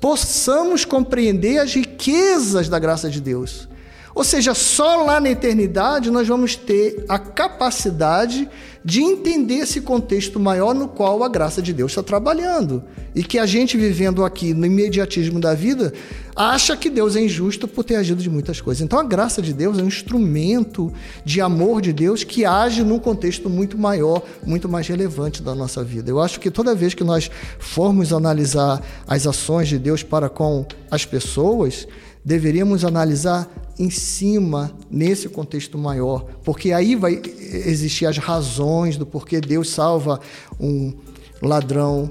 possamos 0.00 0.84
compreender 0.84 1.58
as 1.58 1.74
riquezas 1.74 2.68
da 2.68 2.78
graça 2.78 3.08
de 3.08 3.20
Deus. 3.20 3.68
Ou 4.14 4.22
seja, 4.22 4.54
só 4.54 5.02
lá 5.02 5.20
na 5.20 5.30
eternidade 5.30 6.10
nós 6.10 6.28
vamos 6.28 6.54
ter 6.54 7.04
a 7.08 7.18
capacidade 7.18 8.48
de 8.84 9.00
entender 9.00 9.54
esse 9.54 9.80
contexto 9.80 10.38
maior 10.38 10.74
no 10.74 10.86
qual 10.86 11.24
a 11.24 11.28
graça 11.28 11.62
de 11.62 11.72
Deus 11.72 11.92
está 11.92 12.02
trabalhando. 12.02 12.84
E 13.14 13.24
que 13.24 13.38
a 13.38 13.46
gente 13.46 13.76
vivendo 13.76 14.24
aqui 14.24 14.52
no 14.52 14.66
imediatismo 14.66 15.40
da 15.40 15.54
vida 15.54 15.92
acha 16.36 16.76
que 16.76 16.90
Deus 16.90 17.16
é 17.16 17.22
injusto 17.22 17.66
por 17.66 17.82
ter 17.82 17.96
agido 17.96 18.22
de 18.22 18.28
muitas 18.28 18.60
coisas. 18.60 18.82
Então 18.82 18.98
a 18.98 19.04
graça 19.04 19.40
de 19.40 19.52
Deus 19.52 19.78
é 19.78 19.82
um 19.82 19.88
instrumento 19.88 20.92
de 21.24 21.40
amor 21.40 21.80
de 21.80 21.92
Deus 21.92 22.22
que 22.24 22.44
age 22.44 22.82
num 22.82 22.98
contexto 22.98 23.48
muito 23.48 23.78
maior, 23.78 24.22
muito 24.44 24.68
mais 24.68 24.86
relevante 24.86 25.42
da 25.42 25.54
nossa 25.54 25.82
vida. 25.82 26.10
Eu 26.10 26.20
acho 26.20 26.38
que 26.38 26.50
toda 26.50 26.74
vez 26.74 26.92
que 26.92 27.04
nós 27.04 27.30
formos 27.58 28.12
analisar 28.12 28.82
as 29.06 29.26
ações 29.26 29.68
de 29.68 29.78
Deus 29.78 30.02
para 30.02 30.28
com 30.28 30.66
as 30.90 31.06
pessoas, 31.06 31.86
deveríamos 32.24 32.84
analisar 32.84 33.48
em 33.78 33.90
cima 33.90 34.72
nesse 34.90 35.28
contexto 35.28 35.76
maior, 35.76 36.24
porque 36.44 36.72
aí 36.72 36.94
vai 36.94 37.20
existir 37.66 38.06
as 38.06 38.18
razões 38.18 38.96
do 38.96 39.04
porquê 39.04 39.40
Deus 39.40 39.68
salva 39.70 40.20
um 40.58 40.94
ladrão 41.42 42.10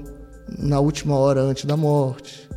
na 0.58 0.78
última 0.78 1.16
hora 1.16 1.40
antes 1.40 1.64
da 1.64 1.76
morte. 1.76 2.48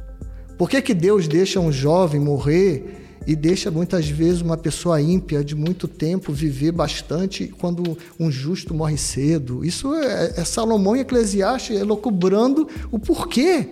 Por 0.57 0.69
que, 0.69 0.81
que 0.81 0.93
Deus 0.93 1.27
deixa 1.27 1.59
um 1.59 1.71
jovem 1.71 2.19
morrer 2.19 3.05
e 3.25 3.35
deixa 3.35 3.69
muitas 3.69 4.09
vezes 4.09 4.41
uma 4.41 4.57
pessoa 4.57 5.01
ímpia 5.01 5.43
de 5.43 5.55
muito 5.55 5.87
tempo 5.87 6.33
viver 6.33 6.71
bastante 6.71 7.47
quando 7.59 7.97
um 8.19 8.31
justo 8.31 8.73
morre 8.73 8.97
cedo? 8.97 9.63
Isso 9.63 9.93
é, 9.93 10.33
é 10.37 10.43
Salomão 10.43 10.95
e 10.95 11.01
Eclesiastes 11.01 11.79
elocubrando 11.79 12.67
o 12.91 12.97
porquê. 12.97 13.69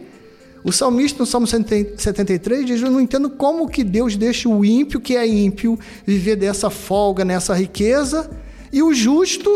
O 0.66 0.72
salmista 0.72 1.20
no 1.20 1.28
Salmo 1.28 1.46
73 1.46 2.66
diz: 2.66 2.82
Eu 2.82 2.90
não 2.90 3.00
entendo 3.00 3.30
como 3.30 3.70
que 3.70 3.84
Deus 3.84 4.18
deixa 4.18 4.50
o 4.50 4.66
ímpio, 4.66 5.00
que 5.00 5.16
é 5.16 5.28
ímpio, 5.28 5.78
viver 6.04 6.36
dessa 6.36 6.72
folga, 6.72 7.24
nessa 7.24 7.54
riqueza, 7.54 8.28
e 8.74 8.82
o 8.82 8.92
justo 8.92 9.48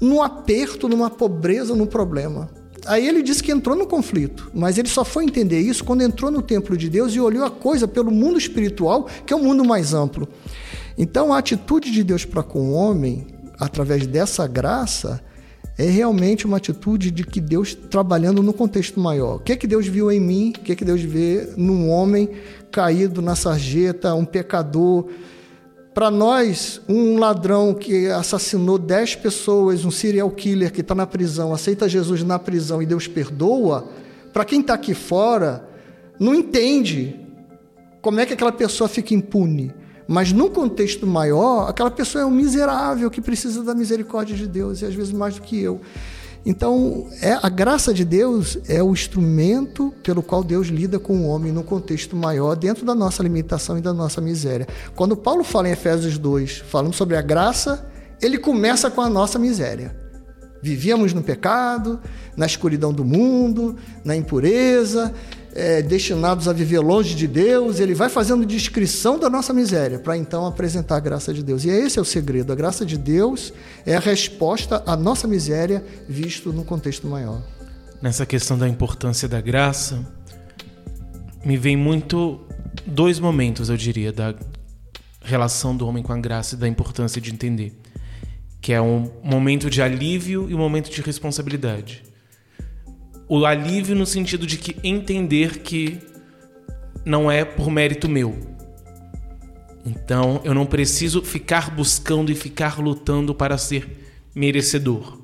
num 0.00 0.22
aperto, 0.22 0.88
numa 0.88 1.10
pobreza, 1.10 1.74
num 1.74 1.84
problema. 1.84 2.48
Aí 2.86 3.08
ele 3.08 3.24
disse 3.24 3.42
que 3.42 3.50
entrou 3.50 3.74
no 3.74 3.88
conflito, 3.88 4.48
mas 4.54 4.78
ele 4.78 4.88
só 4.88 5.04
foi 5.04 5.24
entender 5.24 5.58
isso 5.58 5.84
quando 5.84 6.02
entrou 6.02 6.30
no 6.30 6.42
templo 6.42 6.76
de 6.76 6.88
Deus 6.88 7.12
e 7.12 7.20
olhou 7.20 7.44
a 7.44 7.50
coisa 7.50 7.88
pelo 7.88 8.12
mundo 8.12 8.38
espiritual, 8.38 9.08
que 9.26 9.32
é 9.32 9.36
um 9.36 9.42
mundo 9.42 9.64
mais 9.64 9.92
amplo. 9.92 10.28
Então 10.96 11.34
a 11.34 11.38
atitude 11.38 11.90
de 11.90 12.04
Deus 12.04 12.24
para 12.24 12.44
com 12.44 12.70
o 12.70 12.72
homem, 12.72 13.26
através 13.58 14.06
dessa 14.06 14.46
graça, 14.46 15.20
é 15.78 15.88
realmente 15.88 16.44
uma 16.44 16.56
atitude 16.56 17.12
de 17.12 17.22
que 17.22 17.40
Deus 17.40 17.72
trabalhando 17.72 18.42
no 18.42 18.52
contexto 18.52 18.98
maior. 18.98 19.36
O 19.36 19.38
que 19.38 19.52
é 19.52 19.56
que 19.56 19.66
Deus 19.66 19.86
viu 19.86 20.10
em 20.10 20.18
mim? 20.18 20.52
O 20.58 20.60
que 20.60 20.72
é 20.72 20.74
que 20.74 20.84
Deus 20.84 21.00
vê 21.00 21.50
num 21.56 21.88
homem 21.88 22.28
caído 22.72 23.22
na 23.22 23.36
sarjeta, 23.36 24.12
um 24.12 24.24
pecador? 24.24 25.06
Para 25.94 26.10
nós, 26.10 26.80
um 26.88 27.16
ladrão 27.16 27.72
que 27.72 28.08
assassinou 28.08 28.76
dez 28.76 29.14
pessoas, 29.14 29.84
um 29.84 29.90
serial 29.90 30.28
killer 30.32 30.72
que 30.72 30.80
está 30.80 30.96
na 30.96 31.06
prisão, 31.06 31.54
aceita 31.54 31.88
Jesus 31.88 32.24
na 32.24 32.40
prisão 32.40 32.82
e 32.82 32.86
Deus 32.86 33.06
perdoa, 33.06 33.88
para 34.32 34.44
quem 34.44 34.60
está 34.60 34.74
aqui 34.74 34.94
fora, 34.94 35.68
não 36.18 36.34
entende 36.34 37.16
como 38.02 38.18
é 38.18 38.26
que 38.26 38.32
aquela 38.32 38.52
pessoa 38.52 38.88
fica 38.88 39.14
impune. 39.14 39.72
Mas 40.08 40.32
num 40.32 40.48
contexto 40.48 41.06
maior, 41.06 41.68
aquela 41.68 41.90
pessoa 41.90 42.22
é 42.22 42.26
um 42.26 42.30
miserável 42.30 43.10
que 43.10 43.20
precisa 43.20 43.62
da 43.62 43.74
misericórdia 43.74 44.34
de 44.34 44.46
Deus, 44.46 44.80
e 44.80 44.86
às 44.86 44.94
vezes 44.94 45.12
mais 45.12 45.34
do 45.34 45.42
que 45.42 45.60
eu. 45.60 45.82
Então, 46.46 47.08
é, 47.20 47.38
a 47.42 47.48
graça 47.50 47.92
de 47.92 48.06
Deus 48.06 48.58
é 48.66 48.82
o 48.82 48.92
instrumento 48.92 49.92
pelo 50.02 50.22
qual 50.22 50.42
Deus 50.42 50.68
lida 50.68 50.98
com 50.98 51.14
o 51.18 51.26
homem 51.26 51.52
num 51.52 51.62
contexto 51.62 52.16
maior, 52.16 52.56
dentro 52.56 52.86
da 52.86 52.94
nossa 52.94 53.22
limitação 53.22 53.76
e 53.76 53.82
da 53.82 53.92
nossa 53.92 54.18
miséria. 54.18 54.66
Quando 54.96 55.14
Paulo 55.14 55.44
fala 55.44 55.68
em 55.68 55.72
Efésios 55.72 56.16
2, 56.16 56.58
falando 56.58 56.94
sobre 56.94 57.14
a 57.14 57.20
graça, 57.20 57.86
ele 58.22 58.38
começa 58.38 58.90
com 58.90 59.02
a 59.02 59.10
nossa 59.10 59.38
miséria. 59.38 59.94
Vivíamos 60.62 61.12
no 61.12 61.22
pecado, 61.22 62.00
na 62.34 62.46
escuridão 62.46 62.94
do 62.94 63.04
mundo, 63.04 63.76
na 64.02 64.16
impureza, 64.16 65.14
é, 65.54 65.82
destinados 65.82 66.48
a 66.48 66.52
viver 66.52 66.80
longe 66.80 67.14
de 67.14 67.26
Deus, 67.26 67.80
ele 67.80 67.94
vai 67.94 68.08
fazendo 68.08 68.44
descrição 68.46 69.18
da 69.18 69.28
nossa 69.28 69.52
miséria, 69.52 69.98
para 69.98 70.16
então 70.16 70.46
apresentar 70.46 70.96
a 70.96 71.00
graça 71.00 71.32
de 71.32 71.42
Deus. 71.42 71.64
E 71.64 71.68
esse 71.68 71.98
é 71.98 72.02
o 72.02 72.04
segredo. 72.04 72.52
A 72.52 72.56
graça 72.56 72.84
de 72.84 72.96
Deus 72.96 73.52
é 73.84 73.96
a 73.96 74.00
resposta 74.00 74.82
à 74.86 74.96
nossa 74.96 75.26
miséria, 75.26 75.84
visto 76.08 76.52
num 76.52 76.64
contexto 76.64 77.06
maior. 77.06 77.42
Nessa 78.00 78.24
questão 78.24 78.56
da 78.56 78.68
importância 78.68 79.28
da 79.28 79.40
graça, 79.40 80.06
me 81.44 81.56
vem 81.56 81.76
muito 81.76 82.40
dois 82.86 83.18
momentos, 83.18 83.68
eu 83.68 83.76
diria, 83.76 84.12
da 84.12 84.34
relação 85.22 85.76
do 85.76 85.86
homem 85.86 86.02
com 86.02 86.12
a 86.12 86.18
graça 86.18 86.54
e 86.54 86.58
da 86.58 86.68
importância 86.68 87.20
de 87.20 87.32
entender. 87.32 87.76
Que 88.60 88.72
é 88.72 88.80
um 88.80 89.10
momento 89.22 89.68
de 89.68 89.82
alívio 89.82 90.48
e 90.48 90.54
um 90.54 90.58
momento 90.58 90.90
de 90.90 91.00
responsabilidade 91.00 92.07
o 93.28 93.44
alívio 93.44 93.94
no 93.94 94.06
sentido 94.06 94.46
de 94.46 94.56
que 94.56 94.76
entender 94.82 95.58
que 95.58 95.98
não 97.04 97.30
é 97.30 97.44
por 97.44 97.70
mérito 97.70 98.08
meu. 98.08 98.36
Então 99.84 100.40
eu 100.44 100.54
não 100.54 100.66
preciso 100.66 101.22
ficar 101.22 101.70
buscando 101.70 102.32
e 102.32 102.34
ficar 102.34 102.78
lutando 102.78 103.34
para 103.34 103.58
ser 103.58 104.26
merecedor. 104.34 105.18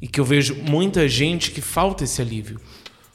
E 0.00 0.06
que 0.06 0.20
eu 0.20 0.24
vejo 0.24 0.54
muita 0.54 1.08
gente 1.08 1.50
que 1.50 1.60
falta 1.60 2.04
esse 2.04 2.22
alívio. 2.22 2.60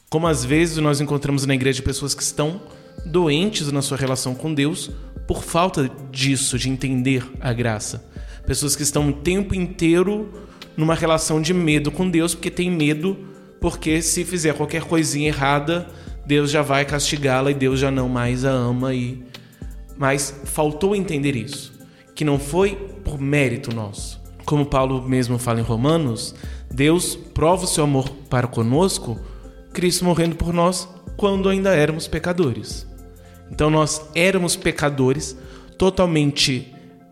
Como 0.09 0.27
às 0.27 0.43
vezes 0.43 0.77
nós 0.77 0.99
encontramos 0.99 1.45
na 1.45 1.55
igreja 1.55 1.81
pessoas 1.81 2.13
que 2.13 2.21
estão 2.21 2.61
doentes 3.05 3.71
na 3.71 3.81
sua 3.81 3.97
relação 3.97 4.35
com 4.35 4.53
Deus 4.53 4.91
por 5.27 5.43
falta 5.43 5.89
disso, 6.11 6.59
de 6.59 6.69
entender 6.69 7.25
a 7.39 7.53
graça. 7.53 8.05
Pessoas 8.45 8.75
que 8.75 8.83
estão 8.83 9.09
o 9.09 9.13
tempo 9.13 9.55
inteiro 9.55 10.31
numa 10.75 10.93
relação 10.93 11.41
de 11.41 11.53
medo 11.53 11.89
com 11.89 12.09
Deus 12.09 12.35
porque 12.35 12.51
tem 12.51 12.69
medo 12.69 13.32
porque 13.63 14.01
se 14.01 14.25
fizer 14.25 14.53
qualquer 14.55 14.83
coisinha 14.83 15.29
errada, 15.29 15.87
Deus 16.25 16.51
já 16.51 16.61
vai 16.61 16.83
castigá-la 16.83 17.49
e 17.49 17.53
Deus 17.53 17.79
já 17.79 17.89
não 17.89 18.09
mais 18.09 18.43
a 18.43 18.49
ama 18.49 18.93
e 18.93 19.23
mas 19.95 20.41
faltou 20.43 20.93
entender 20.93 21.33
isso, 21.33 21.71
que 22.13 22.25
não 22.25 22.37
foi 22.37 22.75
por 23.05 23.17
mérito 23.17 23.73
nosso. 23.73 24.21
Como 24.43 24.65
Paulo 24.65 25.01
mesmo 25.07 25.39
fala 25.39 25.61
em 25.61 25.63
Romanos, 25.63 26.35
Deus 26.69 27.15
prova 27.15 27.63
o 27.63 27.67
seu 27.67 27.85
amor 27.85 28.09
para 28.29 28.47
conosco, 28.47 29.17
Cristo 29.71 30.03
morrendo 30.03 30.35
por 30.35 30.51
nós 30.51 30.85
quando 31.15 31.47
ainda 31.47 31.73
éramos 31.73 32.05
pecadores. 32.05 32.85
Então 33.49 33.69
nós 33.69 34.09
éramos 34.13 34.57
pecadores, 34.57 35.37
totalmente 35.77 36.69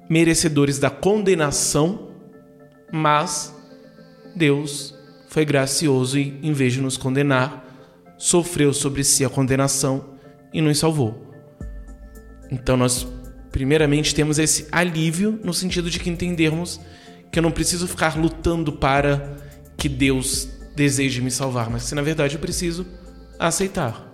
merecedores 0.09 0.79
da 0.79 0.89
condenação, 0.89 2.09
mas 2.91 3.55
Deus 4.35 4.99
foi 5.31 5.45
gracioso 5.45 6.19
e, 6.19 6.37
em 6.43 6.51
vez 6.51 6.73
de 6.73 6.81
nos 6.81 6.97
condenar, 6.97 7.65
sofreu 8.17 8.73
sobre 8.73 9.01
si 9.01 9.23
a 9.23 9.29
condenação 9.29 10.09
e 10.53 10.61
nos 10.61 10.77
salvou. 10.77 11.33
Então 12.51 12.75
nós, 12.75 13.07
primeiramente, 13.49 14.13
temos 14.13 14.37
esse 14.37 14.67
alívio 14.73 15.39
no 15.41 15.53
sentido 15.53 15.89
de 15.89 15.99
que 15.99 16.09
entendermos 16.09 16.81
que 17.31 17.39
eu 17.39 17.43
não 17.43 17.49
preciso 17.49 17.87
ficar 17.87 18.19
lutando 18.19 18.73
para 18.73 19.37
que 19.77 19.87
Deus 19.87 20.49
deseje 20.75 21.21
me 21.21 21.31
salvar, 21.31 21.69
mas 21.69 21.87
que 21.87 21.95
na 21.95 22.01
verdade 22.01 22.35
eu 22.35 22.41
preciso 22.41 22.85
aceitar. 23.39 24.11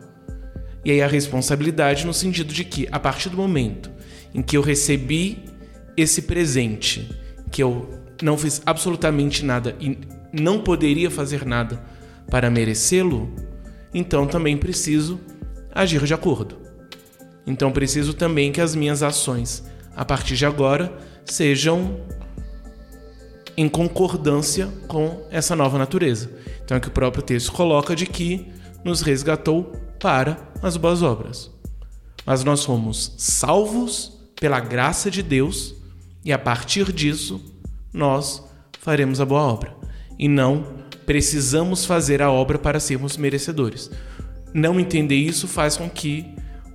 E 0.86 0.92
aí 0.92 1.02
a 1.02 1.08
responsabilidade 1.08 2.06
no 2.06 2.14
sentido 2.14 2.54
de 2.54 2.64
que, 2.64 2.88
a 2.92 3.00
partir 3.00 3.30
do 3.30 3.38
momento 3.38 3.90
em 4.36 4.44
que 4.44 4.56
eu 4.56 4.62
recebi 4.62 5.44
esse 5.98 6.22
presente, 6.22 7.10
que 7.50 7.64
eu 7.64 7.90
não 8.22 8.38
fiz 8.38 8.62
absolutamente 8.68 9.44
nada 9.44 9.76
e 9.80 9.98
não 10.32 10.60
poderia 10.60 11.10
fazer 11.10 11.46
nada 11.46 11.82
para 12.30 12.50
merecê-lo, 12.50 13.34
então 13.94 14.28
também 14.28 14.58
preciso 14.58 15.20
agir 15.74 16.04
de 16.04 16.14
acordo. 16.14 16.58
Então 17.46 17.72
preciso 17.72 18.14
também 18.14 18.52
que 18.52 18.60
as 18.60 18.76
minhas 18.76 19.02
ações, 19.02 19.64
a 19.96 20.04
partir 20.04 20.36
de 20.36 20.46
agora, 20.46 20.96
sejam 21.26 22.02
em 23.56 23.68
concordância 23.68 24.68
com 24.88 25.26
essa 25.32 25.56
nova 25.56 25.78
natureza. 25.78 26.30
Então 26.64 26.78
é 26.78 26.80
que 26.80 26.90
o 26.90 26.92
próprio 26.92 27.24
texto 27.24 27.52
coloca 27.52 27.96
de 27.96 28.06
que 28.06 28.46
nos 28.84 29.02
resgatou 29.02 29.72
para 30.00 30.38
as 30.62 30.78
boas 30.78 31.02
obras. 31.02 31.50
Mas 32.26 32.44
nós 32.44 32.64
fomos 32.64 33.14
salvos 33.18 34.20
pela 34.40 34.60
graça 34.60 35.10
de 35.10 35.24
Deus 35.24 35.74
e 36.24 36.32
a 36.32 36.38
partir 36.38 36.92
disso 36.92 37.42
nós 37.94 38.44
faremos 38.80 39.20
a 39.20 39.26
boa 39.26 39.42
obra. 39.42 39.76
E 40.18 40.28
não 40.28 40.66
precisamos 41.06 41.86
fazer 41.86 42.22
a 42.22 42.32
obra 42.32 42.58
para 42.58 42.80
sermos 42.80 43.18
merecedores. 43.18 43.90
Não 44.54 44.80
entender 44.80 45.16
isso 45.16 45.48
faz 45.48 45.78
com 45.78 45.90
que 45.90 46.26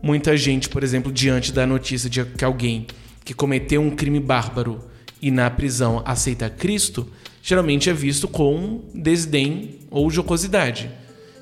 muita 0.02 0.36
gente, 0.36 0.68
por 0.68 0.82
exemplo, 0.82 1.12
diante 1.12 1.52
da 1.52 1.66
notícia 1.66 2.08
de 2.08 2.24
que 2.24 2.44
alguém 2.44 2.86
que 3.24 3.34
cometeu 3.34 3.80
um 3.80 3.90
crime 3.90 4.18
bárbaro 4.20 4.80
e 5.20 5.30
na 5.30 5.48
prisão 5.50 6.02
aceita 6.04 6.50
Cristo, 6.50 7.06
geralmente 7.42 7.88
é 7.88 7.92
visto 7.92 8.26
com 8.26 8.82
desdém 8.94 9.78
ou 9.90 10.10
jocosidade. 10.10 10.90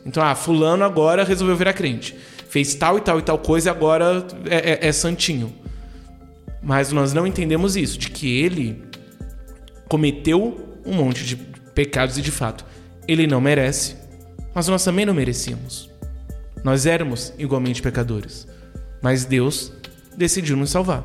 Então, 0.05 0.23
ah, 0.23 0.35
fulano 0.35 0.85
agora 0.85 1.25
resolveu 1.25 1.57
virar 1.57 1.73
crente. 1.73 2.15
Fez 2.49 2.75
tal 2.75 2.99
e 2.99 3.01
tal 3.01 3.19
e 3.19 3.23
tal 3.23 3.39
coisa 3.39 3.69
e 3.69 3.71
agora 3.71 4.27
é, 4.47 4.87
é, 4.87 4.89
é 4.89 4.93
santinho. 4.93 5.53
Mas 6.63 6.93
nós 6.93 7.13
não 7.13 7.27
entendemos 7.27 7.77
isso, 7.77 7.99
de 7.99 8.11
que 8.11 8.41
ele 8.41 8.83
cometeu 9.89 10.79
um 10.85 10.95
monte 10.95 11.25
de 11.25 11.37
pecados 11.81 12.19
e 12.19 12.23
de 12.23 12.31
fato 12.31 12.63
ele 13.09 13.27
não 13.27 13.41
merece, 13.41 13.97
mas 14.55 14.69
nós 14.69 14.85
também 14.85 15.07
não 15.07 15.15
merecíamos. 15.15 15.89
Nós 16.63 16.85
éramos 16.85 17.33
igualmente 17.39 17.81
pecadores, 17.81 18.47
mas 19.01 19.25
Deus 19.25 19.73
decidiu 20.15 20.59
nos 20.59 20.69
salvar, 20.69 21.03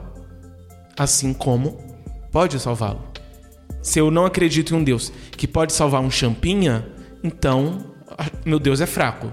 assim 0.98 1.34
como 1.34 1.80
pode 2.30 2.60
salvá-lo. 2.60 3.02
Se 3.82 4.00
eu 4.00 4.12
não 4.12 4.26
acredito 4.26 4.74
em 4.74 4.78
um 4.80 4.84
Deus 4.84 5.14
que 5.32 5.48
pode 5.48 5.72
salvar 5.72 6.02
um 6.02 6.12
champinha, 6.12 6.86
então 7.24 7.96
meu 8.46 8.60
Deus 8.60 8.82
é 8.82 8.86
fraco. 8.86 9.32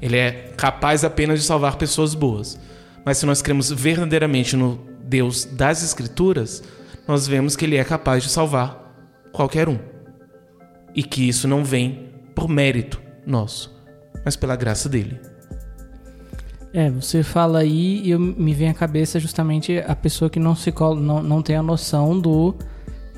Ele 0.00 0.18
é 0.18 0.52
capaz 0.58 1.04
apenas 1.04 1.40
de 1.40 1.46
salvar 1.46 1.76
pessoas 1.76 2.14
boas. 2.14 2.60
Mas 3.04 3.16
se 3.16 3.24
nós 3.24 3.40
cremos 3.40 3.70
verdadeiramente 3.70 4.56
no 4.56 4.78
Deus 5.02 5.46
das 5.46 5.82
Escrituras, 5.82 6.62
nós 7.08 7.26
vemos 7.26 7.56
que 7.56 7.64
ele 7.64 7.76
é 7.76 7.84
capaz 7.84 8.22
de 8.22 8.28
salvar 8.28 8.94
qualquer 9.32 9.66
um. 9.66 9.78
E 10.94 11.02
que 11.02 11.28
isso 11.28 11.46
não 11.46 11.64
vem 11.64 12.08
por 12.34 12.48
mérito 12.48 13.00
nosso, 13.26 13.74
mas 14.24 14.36
pela 14.36 14.56
graça 14.56 14.88
dele. 14.88 15.20
É, 16.72 16.88
você 16.88 17.22
fala 17.22 17.60
aí 17.60 18.00
e 18.04 18.10
eu, 18.10 18.20
me 18.20 18.54
vem 18.54 18.68
à 18.68 18.74
cabeça 18.74 19.18
justamente 19.18 19.78
a 19.78 19.96
pessoa 19.96 20.30
que 20.30 20.38
não 20.38 20.54
se 20.54 20.72
não, 20.96 21.22
não 21.22 21.42
tem 21.42 21.56
a 21.56 21.62
noção 21.62 22.18
do 22.18 22.54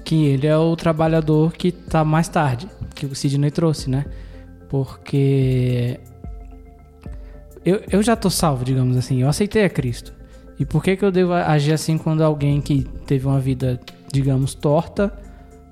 que 0.05 0.27
ele 0.27 0.47
é 0.47 0.57
o 0.57 0.75
trabalhador 0.75 1.53
que 1.53 1.69
está 1.69 2.05
mais 2.05 2.29
tarde, 2.29 2.69
que 2.95 3.05
o 3.05 3.15
Sidney 3.15 3.51
trouxe, 3.51 3.91
né? 3.91 4.07
Porque 4.71 6.01
eu, 7.65 7.83
eu 7.91 8.03
já 8.03 8.17
tô 8.17 8.31
salvo, 8.31 8.65
digamos 8.65 8.97
assim, 8.97 9.23
eu 9.23 9.29
aceitei 9.29 9.65
a 9.65 9.71
Cristo. 9.71 10.13
E 10.59 10.65
por 10.65 10.83
que, 10.83 10.97
que 10.97 11.05
eu 11.05 11.13
devo 11.13 11.33
agir 11.33 11.73
assim 11.73 11.99
quando 11.99 12.23
alguém 12.23 12.61
que 12.61 12.85
teve 13.07 13.27
uma 13.27 13.39
vida, 13.39 13.81
digamos, 14.13 14.55
torta, 14.55 15.13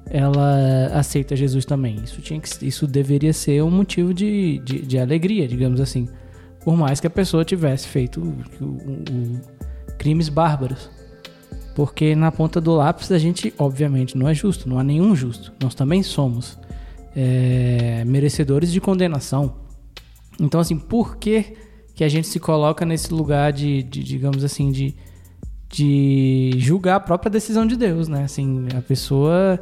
ela 0.07 0.87
aceita 0.92 1.37
Jesus 1.37 1.64
também? 1.64 1.97
Isso, 2.02 2.21
tinha 2.21 2.40
que, 2.40 2.66
isso 2.66 2.87
deveria 2.87 3.33
ser 3.33 3.62
um 3.62 3.71
motivo 3.71 4.12
de, 4.14 4.59
de, 4.64 4.80
de 4.80 4.99
alegria, 4.99 5.47
digamos 5.47 5.80
assim. 5.80 6.09
Por 6.64 6.76
mais 6.76 7.00
que 7.00 7.06
a 7.06 7.10
pessoa 7.10 7.45
tivesse 7.45 7.89
feito 7.89 8.21
crimes 9.99 10.28
bárbaros. 10.28 10.91
Porque 11.75 12.15
na 12.15 12.32
ponta 12.32 12.60
do 12.60 12.75
lápis 12.75 13.13
a 13.13 13.19
gente, 13.19 13.54
obviamente, 13.56 14.17
não 14.17 14.28
é 14.28 14.34
justo, 14.34 14.69
não 14.69 14.78
há 14.78 14.84
nenhum 14.84 15.15
justo. 15.15 15.52
Nós 15.63 15.75
também 15.75 16.02
somos 16.02 16.58
é, 17.15 18.04
merecedores 18.04 18.73
de 18.73 18.80
condenação. 18.80 19.54
Então, 20.39 20.60
assim, 20.60 20.76
por 20.76 21.17
que 21.17 21.56
que 21.95 22.04
a 22.04 22.08
gente 22.08 22.26
se 22.28 22.41
coloca 22.41 22.84
nesse 22.86 23.13
lugar 23.13 23.52
de, 23.52 23.82
de 23.82 24.02
digamos 24.02 24.43
assim, 24.43 24.73
de, 24.73 24.97
de 25.69 26.52
julgar 26.56 26.97
a 26.97 27.00
própria 27.00 27.30
decisão 27.30 27.67
de 27.67 27.76
Deus, 27.76 28.08
né? 28.08 28.25
Assim, 28.25 28.67
a 28.76 28.80
pessoa 28.80 29.60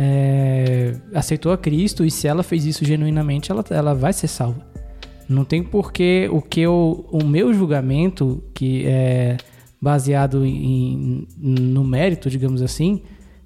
é, 0.00 0.94
aceitou 1.12 1.50
a 1.50 1.58
Cristo 1.58 2.04
e 2.04 2.10
se 2.10 2.28
ela 2.28 2.44
fez 2.44 2.64
isso 2.64 2.84
genuinamente, 2.84 3.50
ela, 3.50 3.64
ela 3.68 3.94
vai 3.96 4.12
ser 4.12 4.28
salva. 4.28 4.64
Não 5.28 5.44
tem 5.44 5.60
porquê 5.60 6.28
o 6.30 6.40
que 6.40 6.60
eu, 6.60 7.04
o 7.10 7.24
meu 7.24 7.52
julgamento, 7.52 8.42
que 8.54 8.86
é 8.86 9.36
baseado 9.82 10.46
em, 10.46 11.26
no 11.36 11.82
mérito, 11.82 12.30
digamos 12.30 12.62
assim, 12.62 13.02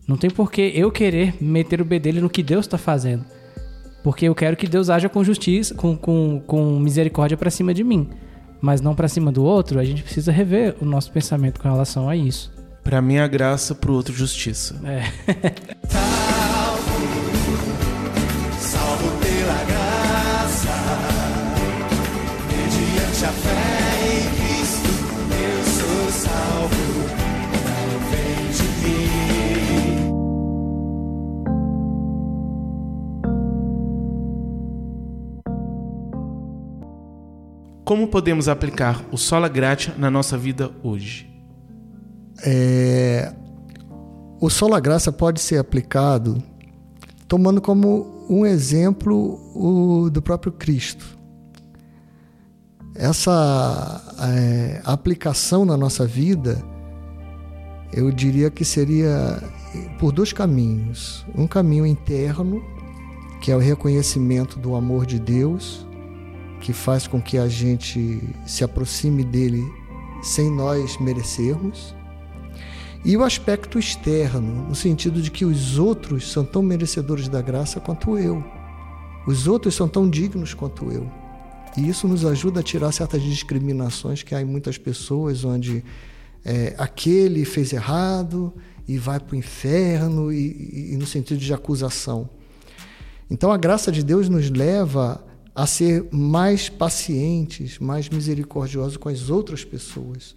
não 0.07 0.19
tem 0.19 0.29
porquê 0.29 0.73
eu 0.75 0.93
querer 0.93 1.35
meter 1.41 1.81
o 1.81 1.87
bedelho 1.87 2.21
no 2.21 2.29
que 2.29 2.43
Deus 2.43 2.67
está 2.67 2.77
fazendo. 2.77 3.25
Porque 4.05 4.27
eu 4.27 4.35
quero 4.35 4.57
que 4.57 4.69
Deus 4.69 4.91
haja 4.91 5.09
com 5.09 5.25
justiça, 5.25 5.75
com, 5.75 5.97
com, 5.97 6.43
com 6.47 6.79
misericórdia 6.79 7.37
para 7.37 7.51
cima 7.51 7.73
de 7.73 7.83
mim. 7.83 8.11
Mas 8.61 8.81
não 8.83 8.95
para 8.95 9.09
cima 9.09 9.33
do 9.33 9.43
outro, 9.43 9.79
a 9.79 9.85
gente 9.85 10.03
precisa 10.03 10.31
rever 10.31 10.77
o 10.83 10.85
nosso 10.85 11.11
pensamento 11.11 11.61
com 11.61 11.69
relação 11.69 12.09
a 12.09 12.15
isso. 12.15 12.53
Para 12.83 13.01
mim, 13.01 13.19
a 13.19 13.27
graça, 13.27 13.75
para 13.75 13.91
o 13.91 13.95
outro, 13.95 14.13
justiça. 14.13 14.81
É. 14.85 15.03
Como 37.85 38.09
podemos 38.09 38.49
aplicar 38.49 39.05
o 39.13 39.19
sola 39.19 39.49
gratia 39.49 39.95
na 39.99 40.11
nossa 40.11 40.39
vida 40.39 40.71
hoje? 40.83 41.32
É, 42.45 43.33
o 44.41 44.51
sola 44.51 44.81
graça 44.81 45.13
pode 45.13 45.41
ser 45.41 45.59
aplicado 45.59 46.43
tomando 47.29 47.61
como 47.61 48.27
um 48.29 48.45
exemplo 48.45 49.41
o 49.55 50.11
do 50.11 50.21
próprio 50.21 50.53
Cristo. 50.53 51.19
Essa 52.95 54.03
é, 54.21 54.83
aplicação 54.85 55.65
na 55.65 55.77
nossa 55.77 56.07
vida, 56.07 56.63
eu 57.93 58.11
diria 58.11 58.51
que 58.51 58.65
seria 58.65 59.43
por 59.99 60.13
dois 60.13 60.33
caminhos. 60.33 61.25
Um 61.35 61.47
caminho 61.47 61.87
interno, 61.87 62.63
que 63.41 63.51
é 63.51 63.57
o 63.57 63.59
reconhecimento 63.59 64.59
do 64.59 64.75
amor 64.75 65.07
de 65.07 65.19
Deus, 65.19 65.87
que 66.61 66.73
faz 66.73 67.07
com 67.07 67.21
que 67.21 67.39
a 67.39 67.49
gente 67.49 68.21
se 68.47 68.63
aproxime 68.63 69.25
dele 69.25 69.65
sem 70.23 70.51
nós 70.51 70.99
merecermos. 71.01 71.95
E 73.05 73.17
o 73.17 73.25
aspecto 73.25 73.81
externo, 73.81 74.69
no 74.69 74.75
sentido 74.77 75.21
de 75.21 75.31
que 75.31 75.45
os 75.45 75.77
outros 75.77 76.31
são 76.31 76.45
tão 76.45 76.63
merecedores 76.63 77.29
da 77.29 77.43
graça 77.43 77.81
quanto 77.81 78.17
eu. 78.17 78.45
Os 79.27 79.49
outros 79.49 79.75
são 79.75 79.89
tão 79.89 80.09
dignos 80.09 80.55
quanto 80.55 80.91
eu. 80.93 81.11
E 81.77 81.89
isso 81.89 82.07
nos 82.07 82.25
ajuda 82.25 82.61
a 82.61 82.63
tirar 82.63 82.93
certas 82.93 83.21
discriminações 83.23 84.23
que 84.23 84.35
há 84.35 84.41
em 84.41 84.45
muitas 84.45 84.79
pessoas, 84.79 85.45
onde 85.45 85.85
é, 86.45 86.75
aquele 86.79 87.45
fez 87.45 87.73
errado 87.73 88.53
e 88.87 88.99
vai 88.99 89.19
para 89.19 89.35
o 89.35 89.39
inferno, 89.39 90.33
e, 90.33 90.93
e, 90.93 90.97
no 90.97 91.07
sentido 91.07 91.39
de 91.39 91.53
acusação. 91.53 92.29
Então 93.29 93.51
a 93.51 93.57
graça 93.57 93.91
de 93.91 94.03
Deus 94.05 94.29
nos 94.29 94.49
leva 94.51 95.25
a 95.55 95.67
ser 95.67 96.07
mais 96.13 96.69
pacientes, 96.69 97.79
mais 97.79 98.09
misericordiosos 98.09 98.97
com 98.97 99.09
as 99.09 99.29
outras 99.29 99.65
pessoas. 99.65 100.37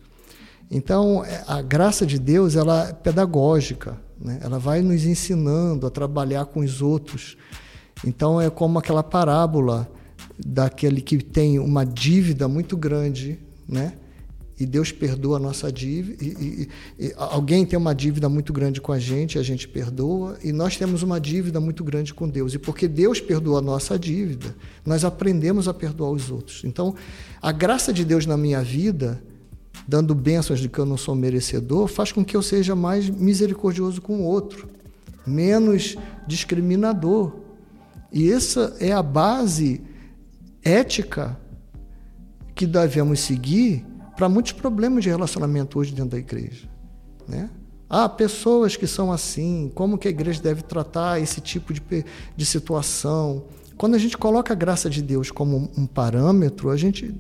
Então, 0.70 1.24
é, 1.24 1.44
a 1.48 1.62
graça 1.62 2.06
de 2.06 2.20
Deus 2.20 2.56
ela 2.56 2.90
é 2.90 2.94
pedagógica, 2.94 3.98
né? 4.20 4.40
ela 4.42 4.58
vai 4.58 4.82
nos 4.82 5.06
ensinando 5.06 5.86
a 5.86 5.90
trabalhar 5.90 6.46
com 6.46 6.62
os 6.62 6.82
outros. 6.82 7.38
Então, 8.06 8.42
é 8.42 8.50
como 8.50 8.80
aquela 8.80 9.04
parábola 9.04 9.90
daquele 10.38 11.02
que 11.02 11.18
tem 11.18 11.60
uma 11.60 11.86
dívida 11.86 12.48
muito 12.48 12.76
grande, 12.76 13.40
né? 13.68 13.94
e 14.60 14.66
Deus 14.66 14.92
perdoa 14.92 15.38
a 15.38 15.40
nossa 15.40 15.72
dívida. 15.72 16.24
E, 16.24 16.28
e, 17.00 17.08
e, 17.08 17.14
alguém 17.18 17.66
tem 17.66 17.78
uma 17.78 17.94
dívida 17.94 18.30
muito 18.30 18.54
grande 18.54 18.80
com 18.80 18.92
a 18.92 19.00
gente, 19.00 19.38
a 19.38 19.44
gente 19.44 19.68
perdoa, 19.68 20.38
e 20.44 20.52
nós 20.52 20.78
temos 20.78 21.04
uma 21.04 21.20
dívida 21.20 21.60
muito 21.60 21.84
grande 21.84 22.14
com 22.14 22.28
Deus. 22.28 22.54
E 22.54 22.60
porque 22.60 22.88
Deus 22.88 23.20
perdoa 23.20 23.60
a 23.60 23.62
nossa 23.62 24.00
dívida, 24.00 24.56
nós 24.86 25.04
aprendemos 25.04 25.68
a 25.68 25.74
perdoar 25.74 26.12
os 26.12 26.32
outros. 26.32 26.64
Então, 26.64 26.96
a 27.42 27.52
graça 27.52 27.92
de 27.92 28.06
Deus 28.06 28.26
na 28.26 28.38
minha 28.38 28.62
vida, 28.62 29.22
dando 29.88 30.16
bênçãos 30.16 30.60
de 30.60 30.70
que 30.70 30.80
eu 30.80 30.86
não 30.86 30.98
sou 30.98 31.16
merecedor, 31.16 31.88
faz 31.88 32.12
com 32.12 32.24
que 32.24 32.36
eu 32.36 32.42
seja 32.42 32.76
mais 32.76 33.10
misericordioso 33.10 34.02
com 34.02 34.18
o 34.20 34.24
outro. 34.24 34.70
menos 35.28 35.96
discriminador. 36.28 37.34
E 38.12 38.32
essa 38.32 38.76
é 38.80 38.92
a 38.92 39.02
base 39.02 39.82
ética 40.64 41.36
que 42.54 42.68
devemos 42.68 43.20
seguir 43.22 43.84
para 44.16 44.30
muitos 44.30 44.54
problemas 44.54 45.04
de 45.04 45.10
relacionamento 45.10 45.80
hoje 45.80 45.94
dentro 45.94 46.12
da 46.12 46.18
igreja. 46.18 46.70
Né? 47.28 47.50
Há 47.90 48.08
pessoas 48.08 48.76
que 48.76 48.88
são 48.88 49.12
assim, 49.12 49.72
como 49.76 49.98
que 49.98 50.08
a 50.08 50.12
igreja 50.12 50.42
deve 50.42 50.62
tratar 50.62 51.20
esse 51.20 51.42
tipo 51.42 51.74
de, 51.74 51.82
de 52.36 52.46
situação? 52.46 53.44
Quando 53.78 53.96
a 53.96 53.98
gente 53.98 54.18
coloca 54.18 54.54
a 54.54 54.56
graça 54.56 54.90
de 54.90 55.02
Deus 55.02 55.30
como 55.30 55.70
um 55.78 55.86
parâmetro, 55.86 56.70
a 56.70 56.78
gente 56.78 57.14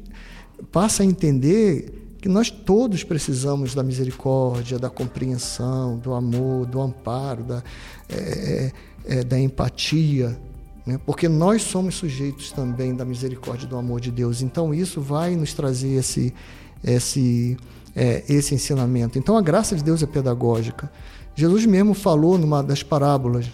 passa 0.72 1.04
a 1.04 1.06
entender 1.06 2.05
que 2.26 2.30
nós 2.30 2.50
todos 2.50 3.04
precisamos 3.04 3.76
da 3.76 3.84
misericórdia, 3.84 4.80
da 4.80 4.90
compreensão, 4.90 5.96
do 5.96 6.12
amor, 6.12 6.66
do 6.66 6.82
amparo, 6.82 7.44
da, 7.44 7.64
é, 8.10 8.72
é, 9.06 9.20
é 9.20 9.24
da 9.24 9.40
empatia, 9.40 10.36
né? 10.88 11.00
porque 11.06 11.30
nós 11.30 11.62
somos 11.62 11.94
sujeitos 11.94 12.52
também 12.52 12.96
da 12.96 13.06
misericórdia 13.06 13.68
e 13.68 13.70
do 13.70 13.78
amor 13.78 14.02
de 14.02 14.10
Deus. 14.10 14.42
Então 14.42 14.74
isso 14.74 15.00
vai 15.02 15.36
nos 15.36 15.54
trazer 15.54 15.90
esse, 15.90 16.34
esse, 16.84 17.58
é, 17.96 18.24
esse 18.28 18.56
ensinamento. 18.56 19.20
Então 19.20 19.38
a 19.38 19.42
graça 19.44 19.76
de 19.76 19.84
Deus 19.84 20.02
é 20.02 20.08
pedagógica. 20.08 20.92
Jesus 21.36 21.64
mesmo 21.68 21.94
falou 21.94 22.40
numa 22.40 22.64
das 22.64 22.82
parábolas 22.82 23.46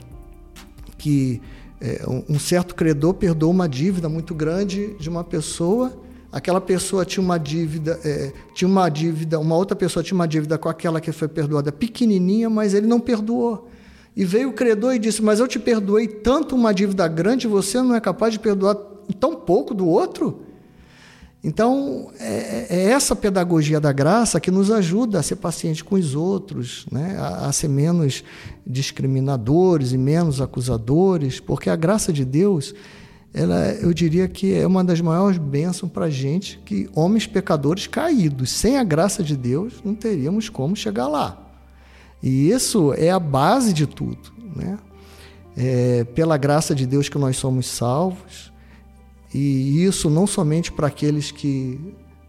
que 0.98 1.42
é, 1.82 2.06
um 2.30 2.40
certo 2.40 2.74
credor 2.74 3.16
perdoou 3.16 3.52
uma 3.52 3.68
dívida 3.68 4.08
muito 4.08 4.34
grande 4.34 4.96
de 4.98 5.10
uma 5.10 5.26
pessoa. 5.26 5.92
Aquela 6.32 6.62
pessoa 6.62 7.04
tinha 7.04 7.24
uma 7.24 7.38
dívida, 7.38 8.00
é, 8.06 8.32
tinha 8.54 8.68
uma 8.68 8.88
dívida, 8.88 9.38
uma 9.40 9.56
outra 9.56 9.76
pessoa 9.76 10.02
tinha 10.02 10.16
uma 10.16 10.28
dívida 10.28 10.58
com 10.58 10.70
aquela 10.70 11.02
que 11.02 11.12
foi 11.12 11.28
perdoada 11.28 11.72
pequenininha, 11.72 12.50
mas 12.50 12.74
ele 12.74 12.88
não 12.88 13.00
perdoou. 13.00 13.70
E 14.16 14.24
veio 14.24 14.50
o 14.50 14.54
credor 14.54 14.96
e 14.96 15.00
disse: 15.00 15.22
Mas 15.22 15.40
eu 15.40 15.48
te 15.48 15.60
perdoei 15.60 16.08
tanto 16.08 16.56
uma 16.56 16.74
dívida 16.74 17.08
grande, 17.08 17.48
você 17.48 17.82
não 17.82 17.96
é 17.96 18.00
capaz 18.00 18.34
de 18.34 18.40
perdoar 18.40 18.76
tão 19.20 19.36
pouco 19.36 19.74
do 19.74 19.88
outro? 19.88 20.42
Então, 21.44 22.12
é, 22.20 22.68
é, 22.70 22.84
essa 22.92 23.16
pedagogia 23.16 23.80
da 23.80 23.92
graça 23.92 24.40
que 24.40 24.52
nos 24.52 24.70
ajuda 24.70 25.20
a 25.20 25.24
ser 25.24 25.38
paciente 25.38 25.84
com 25.84 25.96
os 25.96 26.14
outros, 26.14 26.86
né? 26.92 27.18
a, 27.18 27.48
a 27.48 27.52
ser 27.52 27.68
menos 27.68 28.24
discriminadores 28.66 29.92
e 29.92 29.98
menos 29.98 30.40
acusadores, 30.40 31.40
porque 31.40 31.68
a 31.70 31.76
graça 31.76 32.14
de 32.14 32.24
Deus, 32.24 32.76
ela, 33.34 33.72
eu 33.76 33.94
diria 33.94 34.28
que 34.28 34.54
é 34.54 34.68
uma 34.68 34.84
das 34.84 35.00
maiores 35.00 35.38
bênçãos 35.38 35.92
para 35.92 36.06
a 36.06 36.10
gente, 36.10 36.60
que 36.66 36.90
homens 36.94 37.26
pecadores 37.26 37.88
caídos, 37.88 38.52
sem 38.52 38.78
a 38.78 38.84
graça 38.84 39.24
de 39.24 39.38
Deus, 39.38 39.76
não 39.84 39.96
teríamos 39.96 40.50
como 40.50 40.76
chegar 40.76 41.08
lá. 41.08 41.38
E 42.22 42.50
isso 42.50 42.94
é 42.94 43.10
a 43.10 43.20
base 43.20 43.72
de 43.74 43.88
tudo. 43.88 44.34
Né? 44.56 44.78
É 45.56 46.04
pela 46.04 46.38
graça 46.38 46.76
de 46.76 46.86
Deus 46.86 47.08
que 47.08 47.18
nós 47.18 47.38
somos 47.38 47.68
salvos, 47.68 48.52
e 49.34 49.86
isso 49.86 50.10
não 50.10 50.28
somente 50.28 50.72
para 50.72 50.88
aqueles 50.88 51.32
que 51.32 51.80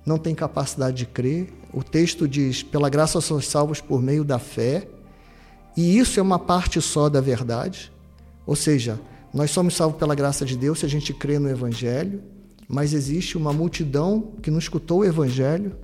não 0.07 0.19
têm 0.19 0.35
capacidade 0.35 0.97
de 0.97 1.07
crer. 1.07 1.53
O 1.73 1.83
texto 1.83 2.29
diz: 2.29 2.63
pela 2.63 2.89
graça 2.89 3.21
somos 3.21 3.47
salvos 3.47 3.81
por 3.81 4.01
meio 4.01 4.25
da 4.25 4.39
fé. 4.39 4.87
E 5.77 5.99
isso 5.99 6.21
é 6.21 6.23
uma 6.23 6.39
parte 6.39 6.81
só 6.81 7.09
da 7.09 7.21
verdade. 7.21 7.91
Ou 8.47 8.55
seja, 8.55 9.01
nós 9.33 9.51
somos 9.51 9.75
salvos 9.75 9.99
pela 9.99 10.15
graça 10.15 10.45
de 10.45 10.57
Deus 10.57 10.81
se 10.81 10.87
a 10.87 10.89
gente 10.89 11.13
crê 11.15 11.39
no 11.39 11.49
Evangelho, 11.49 12.23
mas 12.69 12.93
existe 12.93 13.37
uma 13.37 13.53
multidão 13.53 14.33
que 14.43 14.51
não 14.51 14.59
escutou 14.59 15.01
o 15.01 15.05
Evangelho 15.05 15.77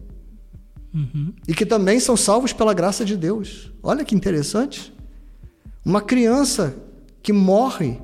uhum. 0.94 1.32
e 1.46 1.54
que 1.54 1.66
também 1.66 1.98
são 1.98 2.16
salvos 2.16 2.52
pela 2.52 2.74
graça 2.74 3.04
de 3.04 3.16
Deus. 3.16 3.72
Olha 3.82 4.04
que 4.04 4.14
interessante. 4.14 4.92
Uma 5.84 6.00
criança 6.00 6.76
que 7.22 7.32
morre 7.32 7.98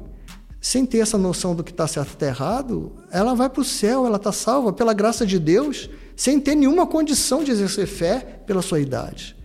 sem 0.60 0.86
ter 0.86 0.98
essa 0.98 1.18
noção 1.18 1.54
do 1.54 1.62
que 1.62 1.70
está 1.70 1.86
certo 1.86 2.16
e 2.22 2.24
errado, 2.24 2.92
ela 3.10 3.34
vai 3.34 3.50
para 3.50 3.60
o 3.60 3.64
céu, 3.64 4.06
ela 4.06 4.16
está 4.16 4.32
salva 4.32 4.72
pela 4.72 4.94
graça 4.94 5.26
de 5.26 5.38
Deus, 5.38 5.90
sem 6.16 6.40
ter 6.40 6.54
nenhuma 6.54 6.86
condição 6.86 7.44
de 7.44 7.50
exercer 7.50 7.86
fé 7.86 8.40
pela 8.46 8.62
sua 8.62 8.80
idade. 8.80 9.36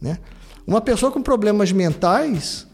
Né? 0.00 0.18
Uma 0.64 0.80
pessoa 0.80 1.10
com 1.10 1.20
problemas 1.20 1.72
mentais, 1.72 2.68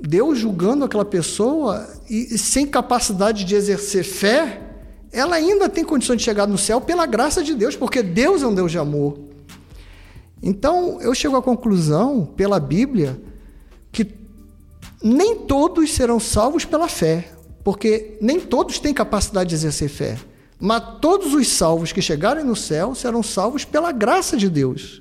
Deus 0.00 0.38
julgando 0.38 0.84
aquela 0.84 1.04
pessoa 1.04 1.88
e, 2.08 2.34
e 2.34 2.38
sem 2.38 2.66
capacidade 2.66 3.44
de 3.44 3.54
exercer 3.54 4.04
fé, 4.04 4.60
ela 5.12 5.36
ainda 5.36 5.68
tem 5.68 5.84
condições 5.84 6.18
de 6.18 6.24
chegar 6.24 6.46
no 6.46 6.58
céu 6.58 6.80
pela 6.80 7.06
graça 7.06 7.42
de 7.42 7.54
Deus, 7.54 7.76
porque 7.76 8.02
Deus 8.02 8.42
é 8.42 8.46
um 8.46 8.54
Deus 8.54 8.72
de 8.72 8.78
amor. 8.78 9.18
Então, 10.42 11.00
eu 11.00 11.14
chego 11.14 11.36
à 11.36 11.42
conclusão, 11.42 12.26
pela 12.26 12.58
Bíblia, 12.58 13.18
que 13.92 14.06
nem 15.02 15.36
todos 15.36 15.92
serão 15.92 16.18
salvos 16.18 16.64
pela 16.64 16.88
fé, 16.88 17.28
porque 17.62 18.18
nem 18.20 18.40
todos 18.40 18.78
têm 18.78 18.92
capacidade 18.92 19.50
de 19.50 19.54
exercer 19.54 19.88
fé. 19.88 20.18
Mas 20.58 20.98
todos 21.00 21.32
os 21.32 21.48
salvos 21.48 21.92
que 21.92 22.02
chegarem 22.02 22.44
no 22.44 22.56
céu 22.56 22.94
serão 22.94 23.22
salvos 23.22 23.64
pela 23.64 23.92
graça 23.92 24.36
de 24.36 24.50
Deus. 24.50 25.00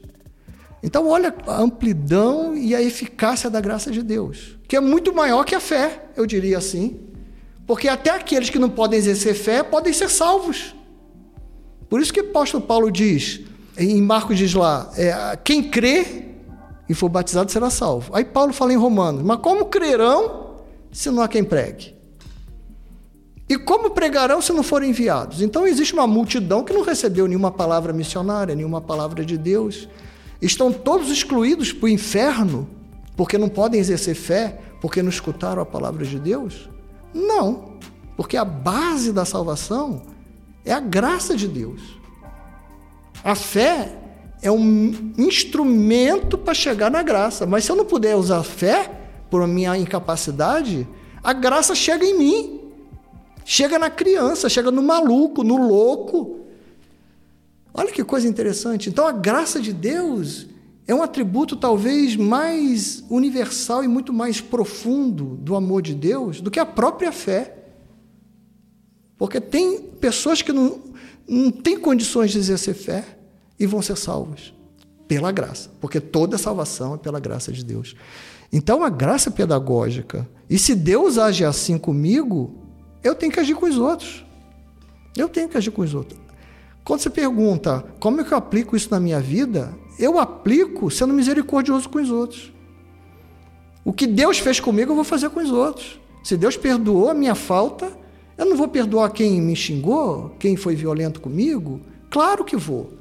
Então, 0.81 1.07
olha 1.07 1.33
a 1.47 1.61
amplidão 1.61 2.55
e 2.55 2.75
a 2.75 2.81
eficácia 2.81 3.49
da 3.49 3.59
graça 3.59 3.89
de 3.89 4.03
Deus, 4.03 4.57
que 4.73 4.77
é 4.77 4.81
muito 4.81 5.13
maior 5.13 5.43
que 5.43 5.53
a 5.53 5.59
fé, 5.59 6.05
eu 6.17 6.25
diria 6.25 6.57
assim. 6.57 6.99
Porque 7.67 7.87
até 7.87 8.09
aqueles 8.09 8.49
que 8.49 8.57
não 8.57 8.71
podem 8.71 8.97
exercer 8.97 9.35
fé 9.35 9.61
podem 9.61 9.93
ser 9.93 10.09
salvos. 10.09 10.73
Por 11.87 12.01
isso 12.01 12.11
que 12.11 12.19
o 12.19 12.29
apóstolo 12.31 12.63
Paulo 12.63 12.91
diz, 12.91 13.41
em 13.77 14.01
Marcos 14.01 14.35
diz 14.35 14.51
lá, 14.55 14.91
é, 14.97 15.37
quem 15.43 15.69
crê 15.69 16.25
e 16.89 16.95
for 16.95 17.07
batizado 17.07 17.51
será 17.51 17.69
salvo. 17.69 18.15
Aí 18.15 18.25
Paulo 18.25 18.51
fala 18.51 18.73
em 18.73 18.75
Romanos: 18.75 19.21
Mas 19.21 19.37
como 19.41 19.65
crerão 19.65 20.55
se 20.91 21.11
não 21.11 21.21
há 21.21 21.27
quem 21.27 21.43
pregue? 21.43 21.93
E 23.47 23.59
como 23.59 23.91
pregarão 23.91 24.41
se 24.41 24.51
não 24.53 24.63
forem 24.63 24.89
enviados? 24.89 25.39
Então 25.43 25.67
existe 25.67 25.93
uma 25.93 26.07
multidão 26.07 26.63
que 26.63 26.73
não 26.73 26.81
recebeu 26.81 27.27
nenhuma 27.27 27.51
palavra 27.51 27.93
missionária, 27.93 28.55
nenhuma 28.55 28.81
palavra 28.81 29.23
de 29.23 29.37
Deus. 29.37 29.87
Estão 30.41 30.73
todos 30.73 31.11
excluídos 31.11 31.71
para 31.71 31.85
o 31.85 31.89
inferno 31.89 32.67
porque 33.15 33.37
não 33.37 33.49
podem 33.49 33.79
exercer 33.79 34.15
fé, 34.15 34.59
porque 34.81 35.01
não 35.01 35.09
escutaram 35.09 35.61
a 35.61 35.65
palavra 35.65 36.05
de 36.05 36.19
Deus? 36.19 36.69
Não, 37.13 37.73
porque 38.17 38.37
a 38.37 38.45
base 38.45 39.11
da 39.11 39.25
salvação 39.25 40.01
é 40.65 40.73
a 40.73 40.79
graça 40.79 41.35
de 41.35 41.47
Deus. 41.47 41.81
A 43.23 43.35
fé 43.35 43.95
é 44.41 44.51
um 44.51 45.13
instrumento 45.17 46.37
para 46.37 46.53
chegar 46.53 46.91
na 46.91 47.01
graça. 47.01 47.45
Mas 47.45 47.63
se 47.63 47.71
eu 47.71 47.75
não 47.75 47.85
puder 47.85 48.15
usar 48.15 48.43
fé 48.43 48.91
por 49.29 49.47
minha 49.47 49.77
incapacidade, 49.77 50.87
a 51.23 51.31
graça 51.31 51.73
chega 51.73 52.05
em 52.05 52.17
mim. 52.17 52.59
Chega 53.45 53.79
na 53.79 53.89
criança, 53.89 54.49
chega 54.49 54.69
no 54.69 54.83
maluco, 54.83 55.43
no 55.43 55.57
louco. 55.67 56.39
Olha 57.73 57.91
que 57.91 58.03
coisa 58.03 58.27
interessante. 58.27 58.89
Então 58.89 59.07
a 59.07 59.11
graça 59.11 59.59
de 59.59 59.71
Deus 59.73 60.47
é 60.87 60.93
um 60.93 61.01
atributo 61.01 61.55
talvez 61.55 62.15
mais 62.15 63.03
universal 63.09 63.83
e 63.83 63.87
muito 63.87 64.11
mais 64.11 64.41
profundo 64.41 65.37
do 65.37 65.55
amor 65.55 65.81
de 65.81 65.93
Deus 65.93 66.41
do 66.41 66.51
que 66.51 66.59
a 66.59 66.65
própria 66.65 67.11
fé. 67.11 67.57
Porque 69.17 69.39
tem 69.39 69.81
pessoas 69.81 70.41
que 70.41 70.51
não, 70.51 70.81
não 71.27 71.51
têm 71.51 71.79
condições 71.79 72.31
de 72.31 72.37
exercer 72.37 72.75
fé 72.75 73.05
e 73.57 73.65
vão 73.65 73.81
ser 73.81 73.95
salvos 73.95 74.53
pela 75.07 75.31
graça, 75.31 75.69
porque 75.79 75.99
toda 75.99 76.37
salvação 76.37 76.95
é 76.95 76.97
pela 76.97 77.19
graça 77.19 77.51
de 77.51 77.63
Deus. 77.63 77.95
Então 78.51 78.83
a 78.83 78.89
graça 78.89 79.31
pedagógica, 79.31 80.27
e 80.49 80.57
se 80.59 80.75
Deus 80.75 81.17
age 81.17 81.45
assim 81.45 81.77
comigo, 81.77 82.55
eu 83.03 83.15
tenho 83.15 83.31
que 83.31 83.39
agir 83.39 83.55
com 83.55 83.65
os 83.65 83.77
outros. 83.77 84.25
Eu 85.15 85.29
tenho 85.29 85.47
que 85.47 85.57
agir 85.57 85.71
com 85.71 85.81
os 85.81 85.93
outros. 85.93 86.19
Quando 86.83 86.99
você 86.99 87.09
pergunta 87.09 87.85
como 87.99 88.19
é 88.19 88.23
que 88.23 88.33
eu 88.33 88.37
aplico 88.37 88.75
isso 88.75 88.89
na 88.91 88.99
minha 88.99 89.19
vida, 89.19 89.73
eu 89.99 90.19
aplico 90.19 90.89
sendo 90.89 91.13
misericordioso 91.13 91.89
com 91.89 91.99
os 91.99 92.09
outros. 92.09 92.51
O 93.85 93.91
que 93.91 94.07
Deus 94.07 94.39
fez 94.39 94.59
comigo, 94.59 94.91
eu 94.91 94.95
vou 94.95 95.03
fazer 95.03 95.29
com 95.29 95.39
os 95.39 95.51
outros. 95.51 95.99
Se 96.23 96.37
Deus 96.37 96.55
perdoou 96.55 97.09
a 97.09 97.13
minha 97.13 97.35
falta, 97.35 97.91
eu 98.37 98.45
não 98.45 98.55
vou 98.55 98.67
perdoar 98.67 99.11
quem 99.11 99.41
me 99.41 99.55
xingou, 99.55 100.35
quem 100.39 100.55
foi 100.55 100.75
violento 100.75 101.19
comigo? 101.19 101.81
Claro 102.09 102.45
que 102.45 102.55
vou. 102.55 102.93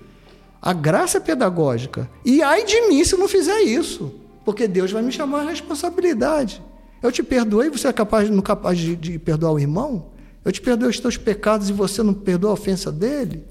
A 0.61 0.73
graça 0.73 1.19
é 1.19 1.21
pedagógica. 1.21 2.09
E 2.25 2.43
ai 2.43 2.65
de 2.65 2.81
mim 2.89 3.05
se 3.05 3.15
eu 3.15 3.19
não 3.19 3.29
fizer 3.29 3.61
isso, 3.63 4.13
porque 4.45 4.67
Deus 4.69 4.91
vai 4.91 5.03
me 5.03 5.13
chamar 5.13 5.41
a 5.41 5.51
responsabilidade. 5.51 6.63
Eu 7.03 7.11
te 7.11 7.23
perdoei, 7.23 7.69
você 7.69 7.89
é 7.89 7.93
capaz, 7.93 8.31
não 8.31 8.43
capaz 8.43 8.79
de, 8.79 8.95
de 8.95 9.19
perdoar 9.19 9.53
o 9.53 9.59
irmão? 9.59 10.07
Eu 10.45 10.53
te 10.53 10.61
perdoei 10.61 10.91
os 10.91 11.01
teus 11.01 11.17
pecados 11.17 11.69
e 11.69 11.73
você 11.73 12.03
não 12.03 12.15
perdoa 12.15 12.51
a 12.51 12.55
ofensa 12.55 12.93
dele? 12.93 13.45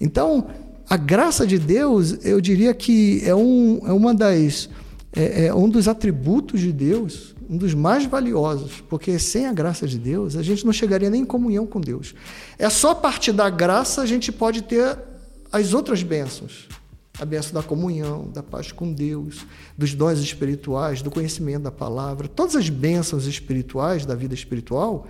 Então, 0.00 0.48
a 0.88 0.96
graça 0.96 1.46
de 1.46 1.58
Deus, 1.58 2.24
eu 2.24 2.40
diria 2.40 2.74
que 2.74 3.22
é, 3.24 3.34
um, 3.34 3.80
é 3.86 3.92
uma 3.92 4.14
das 4.14 4.68
é, 5.16 5.46
é, 5.46 5.54
um 5.54 5.68
dos 5.68 5.86
atributos 5.86 6.60
de 6.60 6.72
Deus, 6.72 7.34
um 7.48 7.56
dos 7.56 7.72
mais 7.72 8.04
valiosos, 8.04 8.82
porque 8.88 9.18
sem 9.18 9.46
a 9.46 9.52
graça 9.52 9.86
de 9.86 9.98
Deus, 9.98 10.36
a 10.36 10.42
gente 10.42 10.66
não 10.66 10.72
chegaria 10.72 11.08
nem 11.08 11.22
em 11.22 11.24
comunhão 11.24 11.66
com 11.66 11.80
Deus. 11.80 12.14
É 12.58 12.68
só 12.68 12.90
a 12.90 12.94
partir 12.94 13.32
da 13.32 13.48
graça 13.48 14.02
a 14.02 14.06
gente 14.06 14.32
pode 14.32 14.62
ter 14.62 14.98
as 15.52 15.72
outras 15.72 16.02
bênçãos. 16.02 16.68
A 17.16 17.24
benção 17.24 17.52
da 17.52 17.62
comunhão, 17.62 18.28
da 18.34 18.42
paz 18.42 18.72
com 18.72 18.92
Deus, 18.92 19.46
dos 19.78 19.94
dons 19.94 20.18
espirituais, 20.18 21.00
do 21.00 21.12
conhecimento 21.12 21.62
da 21.62 21.70
palavra. 21.70 22.26
Todas 22.26 22.56
as 22.56 22.68
bênçãos 22.68 23.28
espirituais 23.28 24.04
da 24.04 24.16
vida 24.16 24.34
espiritual 24.34 25.06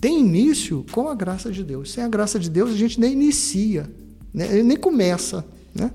têm 0.00 0.18
início 0.18 0.84
com 0.90 1.08
a 1.08 1.14
graça 1.14 1.52
de 1.52 1.62
Deus. 1.62 1.92
Sem 1.92 2.02
a 2.02 2.08
graça 2.08 2.40
de 2.40 2.50
Deus, 2.50 2.72
a 2.72 2.76
gente 2.76 2.98
nem 2.98 3.12
inicia, 3.12 3.88
né? 4.34 4.62
nem 4.62 4.76
começa. 4.76 5.44
Né? 5.72 5.90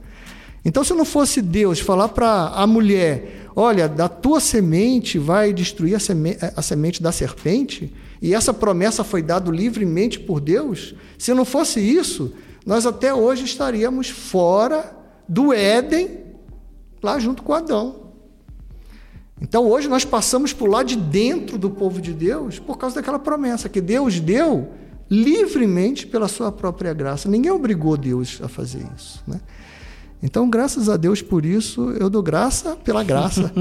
Então, 0.63 0.83
se 0.83 0.93
não 0.93 1.05
fosse 1.05 1.41
Deus 1.41 1.79
falar 1.79 2.09
para 2.09 2.47
a 2.47 2.65
mulher: 2.65 3.49
olha, 3.55 3.89
da 3.89 4.07
tua 4.07 4.39
semente 4.39 5.19
vai 5.19 5.51
destruir 5.51 5.95
a 5.95 5.99
semente, 5.99 6.39
a 6.55 6.61
semente 6.61 7.03
da 7.03 7.11
serpente, 7.11 7.93
e 8.21 8.33
essa 8.33 8.53
promessa 8.53 9.03
foi 9.03 9.21
dada 9.21 9.51
livremente 9.51 10.19
por 10.19 10.39
Deus, 10.39 10.95
se 11.17 11.33
não 11.33 11.43
fosse 11.43 11.79
isso, 11.79 12.33
nós 12.65 12.85
até 12.85 13.13
hoje 13.13 13.43
estaríamos 13.45 14.09
fora 14.09 14.95
do 15.27 15.53
Éden, 15.53 16.19
lá 17.01 17.19
junto 17.19 17.43
com 17.43 17.53
Adão. 17.53 18.09
Então 19.41 19.65
hoje 19.67 19.87
nós 19.87 20.03
passamos 20.03 20.51
por 20.51 20.69
lá 20.69 20.83
de 20.83 20.97
dentro 20.97 21.57
do 21.57 21.69
povo 21.69 22.01
de 22.01 22.13
Deus 22.13 22.59
por 22.59 22.77
causa 22.77 22.95
daquela 22.95 23.19
promessa 23.19 23.69
que 23.69 23.79
Deus 23.79 24.19
deu 24.19 24.69
livremente 25.09 26.05
pela 26.05 26.27
sua 26.27 26.51
própria 26.51 26.93
graça. 26.93 27.27
Ninguém 27.27 27.51
obrigou 27.51 27.97
Deus 27.97 28.39
a 28.43 28.47
fazer 28.47 28.85
isso. 28.95 29.23
Né? 29.27 29.41
Então, 30.21 30.49
graças 30.49 30.89
a 30.89 30.97
Deus 30.97 31.21
por 31.21 31.45
isso, 31.45 31.91
eu 31.91 32.09
dou 32.09 32.21
graça 32.21 32.75
pela 32.75 33.03
graça. 33.03 33.51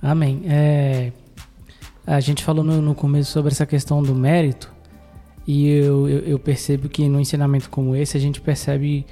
Amém. 0.00 0.42
É, 0.44 1.10
a 2.06 2.20
gente 2.20 2.44
falou 2.44 2.62
no, 2.62 2.80
no, 2.80 2.94
começo 2.94 3.32
sobre 3.32 3.50
essa 3.52 3.66
questão 3.66 4.02
do 4.02 4.14
mérito, 4.14 4.72
e 5.46 5.68
eu, 5.68 6.08
eu, 6.08 6.18
eu, 6.20 6.38
percebo 6.38 6.88
que 6.88 7.08
no 7.08 7.18
ensinamento 7.18 7.70
como 7.70 7.96
esse 7.96 8.16
a 8.16 8.20
gente 8.20 8.40
percebe 8.40 9.04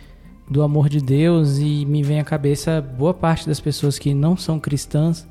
do 0.48 0.62
amor 0.62 0.88
de 0.88 1.00
Deus, 1.00 1.58
e 1.58 1.84
me 1.86 2.02
vem 2.02 2.20
à 2.20 2.24
cabeça 2.24 2.80
boa 2.80 3.12
parte 3.12 3.48
das 3.48 3.58
pessoas 3.58 3.98
que 3.98 4.14
não 4.14 4.36
são 4.36 4.60
cristãs, 4.60 5.26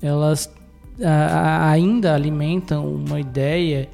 elas 0.00 0.48
ainda 1.04 2.14
alimentam 2.14 2.86
uma 2.86 3.20
ideia 3.20 3.88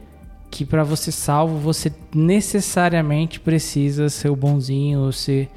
que 0.50 0.64
para 0.64 0.84
você 0.84 1.10
salvo 1.10 1.58
você 1.58 1.92
necessariamente 2.14 3.40
precisa 3.40 4.08
ser 4.08 4.30
o 4.30 4.36
bonzinho, 4.36 5.12
ser, 5.12 5.50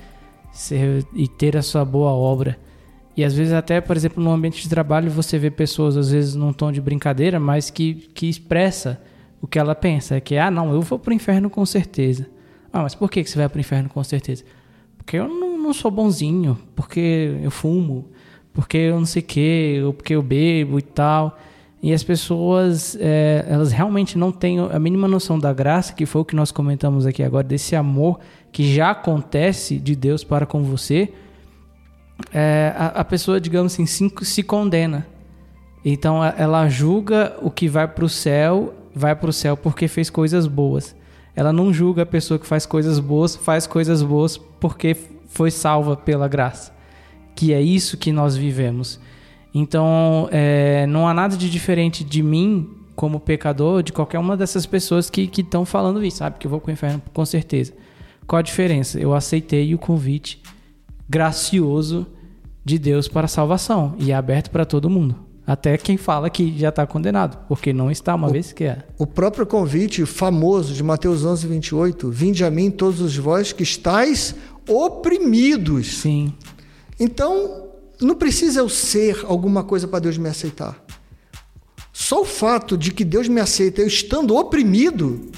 ser 0.51 1.05
e 1.13 1.27
ter 1.27 1.55
a 1.55 1.61
sua 1.61 1.85
boa 1.85 2.11
obra. 2.11 2.57
E 3.15 3.23
às 3.23 3.33
vezes 3.33 3.53
até, 3.53 3.79
por 3.79 3.95
exemplo, 3.95 4.23
no 4.23 4.31
ambiente 4.31 4.61
de 4.61 4.69
trabalho 4.69 5.09
você 5.09 5.37
vê 5.37 5.49
pessoas, 5.51 5.95
às 5.97 6.11
vezes 6.11 6.35
num 6.35 6.51
tom 6.51 6.71
de 6.71 6.81
brincadeira, 6.81 7.39
mas 7.39 7.69
que, 7.69 7.93
que 8.13 8.27
expressa 8.27 9.01
o 9.41 9.47
que 9.47 9.59
ela 9.59 9.75
pensa. 9.75 10.15
É 10.15 10.19
que, 10.19 10.37
ah, 10.37 10.49
não, 10.49 10.73
eu 10.73 10.81
vou 10.81 10.99
pro 10.99 11.13
inferno 11.13 11.49
com 11.49 11.65
certeza. 11.65 12.27
Ah, 12.71 12.81
mas 12.83 12.95
por 12.95 13.09
que, 13.09 13.23
que 13.23 13.29
você 13.29 13.37
vai 13.37 13.47
pro 13.49 13.59
inferno 13.59 13.89
com 13.89 14.03
certeza? 14.03 14.43
Porque 14.97 15.17
eu 15.17 15.27
não, 15.27 15.57
não 15.57 15.73
sou 15.73 15.89
bonzinho, 15.89 16.57
porque 16.75 17.37
eu 17.41 17.51
fumo, 17.51 18.09
porque 18.57 18.77
eu 18.77 18.97
não 18.97 19.05
sei 19.05 19.21
o 19.21 19.25
quê, 19.25 19.81
ou 19.85 19.93
porque 19.93 20.15
eu 20.15 20.23
bebo 20.23 20.79
e 20.79 20.81
tal. 20.81 21.37
E 21.79 21.93
as 21.93 22.01
pessoas, 22.01 22.97
é, 22.99 23.45
elas 23.47 23.71
realmente 23.71 24.17
não 24.17 24.31
têm 24.31 24.57
a 24.59 24.79
mínima 24.79 25.07
noção 25.07 25.37
da 25.37 25.53
graça, 25.53 25.93
que 25.93 26.07
foi 26.07 26.21
o 26.21 26.25
que 26.25 26.35
nós 26.35 26.51
comentamos 26.51 27.05
aqui 27.05 27.21
agora, 27.21 27.43
desse 27.43 27.75
amor 27.75 28.19
que 28.51 28.73
já 28.73 28.89
acontece 28.89 29.77
de 29.77 29.95
Deus 29.95 30.23
para 30.23 30.47
com 30.47 30.63
você 30.63 31.13
é, 32.33 32.73
a, 32.75 32.87
a, 32.87 33.05
pessoa, 33.05 33.39
digamos 33.39 33.73
assim, 33.73 33.85
se, 33.85 34.11
se 34.23 34.41
condena. 34.41 35.05
Então 35.85 36.25
ela 36.25 36.67
julga 36.67 37.37
o 37.43 37.51
que 37.51 37.67
vai 37.69 37.87
para 37.87 38.05
o 38.05 38.09
céu, 38.09 38.73
vai 38.91 39.15
para 39.15 39.29
o 39.29 39.33
céu 39.33 39.55
porque 39.55 39.87
fez 39.87 40.09
coisas 40.09 40.47
boas. 40.47 40.95
Ela 41.35 41.53
não 41.53 41.71
julga 41.71 42.01
a 42.01 42.07
pessoa 42.07 42.39
que 42.39 42.47
faz 42.47 42.65
coisas 42.65 42.99
boas, 42.99 43.35
faz 43.35 43.67
coisas 43.67 44.01
boas 44.01 44.35
porque 44.35 44.97
foi 45.27 45.51
salva 45.51 45.95
pela 45.95 46.27
graça. 46.27 46.75
Que 47.37 47.53
é 47.53 47.61
isso 47.61 47.97
que 47.97 48.11
nós 48.11 48.35
vivemos. 48.35 48.99
Então 49.53 50.27
é, 50.31 50.87
não 50.87 51.07
há 51.07 51.13
nada 51.13 51.37
de 51.37 51.49
diferente 51.49 52.03
de 52.03 52.23
mim 52.23 52.67
como 52.95 53.19
pecador, 53.19 53.83
de 53.83 53.93
qualquer 53.93 54.17
uma 54.17 54.35
dessas 54.35 54.65
pessoas 54.65 55.07
que 55.07 55.29
estão 55.37 55.63
falando 55.63 56.03
isso, 56.03 56.17
sabe? 56.17 56.39
Que 56.39 56.47
eu 56.47 56.51
vou 56.51 56.59
para 56.59 56.71
o 56.71 56.73
inferno 56.73 56.99
com 57.13 57.23
certeza. 57.23 57.71
Qual 58.25 58.39
a 58.39 58.41
diferença? 58.41 58.99
Eu 58.99 59.13
aceitei 59.13 59.75
o 59.75 59.77
convite 59.77 60.41
gracioso 61.07 62.07
de 62.65 62.79
Deus 62.79 63.07
para 63.07 63.25
a 63.25 63.29
salvação 63.29 63.95
e 63.99 64.11
é 64.11 64.15
aberto 64.15 64.49
para 64.49 64.65
todo 64.65 64.89
mundo. 64.89 65.15
Até 65.45 65.77
quem 65.77 65.95
fala 65.95 66.27
que 66.27 66.57
já 66.57 66.69
está 66.69 66.85
condenado, 66.85 67.37
porque 67.47 67.71
não 67.71 67.89
está, 67.89 68.15
uma 68.15 68.27
o, 68.27 68.31
vez 68.31 68.51
que 68.51 68.63
é. 68.63 68.79
O 68.97 69.05
próprio 69.05 69.45
convite 69.45 70.03
famoso 70.05 70.73
de 70.73 70.83
Mateus 70.83 71.23
11, 71.23 71.47
28, 71.47 72.09
Vinde 72.09 72.43
a 72.43 72.51
mim 72.51 72.71
todos 72.71 72.99
os 72.99 73.15
vós 73.15 73.53
que 73.53 73.63
estáis 73.63 74.35
oprimidos. 74.67 75.99
Sim. 75.99 76.33
Então, 76.99 77.69
não 78.01 78.15
precisa 78.15 78.59
eu 78.59 78.69
ser 78.69 79.25
alguma 79.25 79.63
coisa 79.63 79.87
para 79.87 79.99
Deus 79.99 80.17
me 80.17 80.29
aceitar. 80.29 80.83
Só 81.91 82.21
o 82.21 82.25
fato 82.25 82.77
de 82.77 82.91
que 82.91 83.03
Deus 83.03 83.27
me 83.27 83.41
aceita 83.41 83.81
eu 83.81 83.87
estando 83.87 84.35
oprimido, 84.35 85.31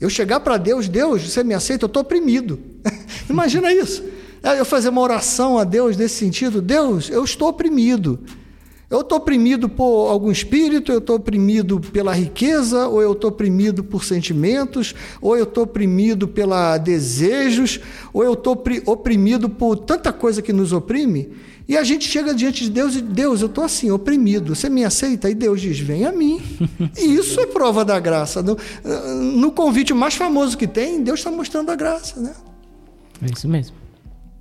eu 0.00 0.10
chegar 0.10 0.40
para 0.40 0.56
Deus, 0.56 0.88
Deus, 0.88 1.22
você 1.22 1.44
me 1.44 1.54
aceita, 1.54 1.84
eu 1.84 1.86
estou 1.86 2.02
oprimido. 2.02 2.58
Imagina 3.30 3.72
isso. 3.72 4.02
É, 4.42 4.58
eu 4.58 4.64
fazer 4.64 4.88
uma 4.88 5.00
oração 5.00 5.56
a 5.56 5.64
Deus 5.64 5.96
nesse 5.96 6.16
sentido: 6.16 6.60
Deus, 6.60 7.08
eu 7.08 7.22
estou 7.22 7.48
oprimido. 7.48 8.18
Eu 8.92 9.00
estou 9.00 9.16
oprimido 9.16 9.70
por 9.70 10.10
algum 10.10 10.30
espírito, 10.30 10.92
eu 10.92 10.98
estou 10.98 11.16
oprimido 11.16 11.80
pela 11.80 12.12
riqueza, 12.12 12.88
ou 12.88 13.00
eu 13.00 13.12
estou 13.12 13.30
oprimido 13.30 13.82
por 13.82 14.04
sentimentos, 14.04 14.94
ou 15.18 15.34
eu 15.34 15.44
estou 15.44 15.64
oprimido 15.64 16.28
pelos 16.28 16.78
desejos, 16.84 17.80
ou 18.12 18.22
eu 18.22 18.34
estou 18.34 18.62
oprimido 18.84 19.48
por 19.48 19.76
tanta 19.76 20.12
coisa 20.12 20.42
que 20.42 20.52
nos 20.52 20.74
oprime. 20.74 21.30
E 21.66 21.74
a 21.74 21.82
gente 21.82 22.06
chega 22.06 22.34
diante 22.34 22.64
de 22.64 22.70
Deus 22.70 22.94
e 22.94 23.00
Deus, 23.00 23.40
eu 23.40 23.46
estou 23.46 23.64
assim, 23.64 23.90
oprimido. 23.90 24.54
Você 24.54 24.68
me 24.68 24.84
aceita? 24.84 25.30
E 25.30 25.34
Deus 25.34 25.62
diz: 25.62 25.78
vem 25.78 26.04
a 26.04 26.12
mim. 26.12 26.42
E 26.98 27.14
isso 27.14 27.40
é 27.40 27.46
prova 27.46 27.86
da 27.86 27.98
graça. 27.98 28.42
No, 28.42 28.58
no 29.38 29.52
convite 29.52 29.94
mais 29.94 30.16
famoso 30.16 30.58
que 30.58 30.66
tem, 30.66 31.02
Deus 31.02 31.20
está 31.20 31.30
mostrando 31.30 31.70
a 31.70 31.76
graça, 31.76 32.20
né? 32.20 32.34
É 33.22 33.32
isso 33.32 33.48
mesmo. 33.48 33.74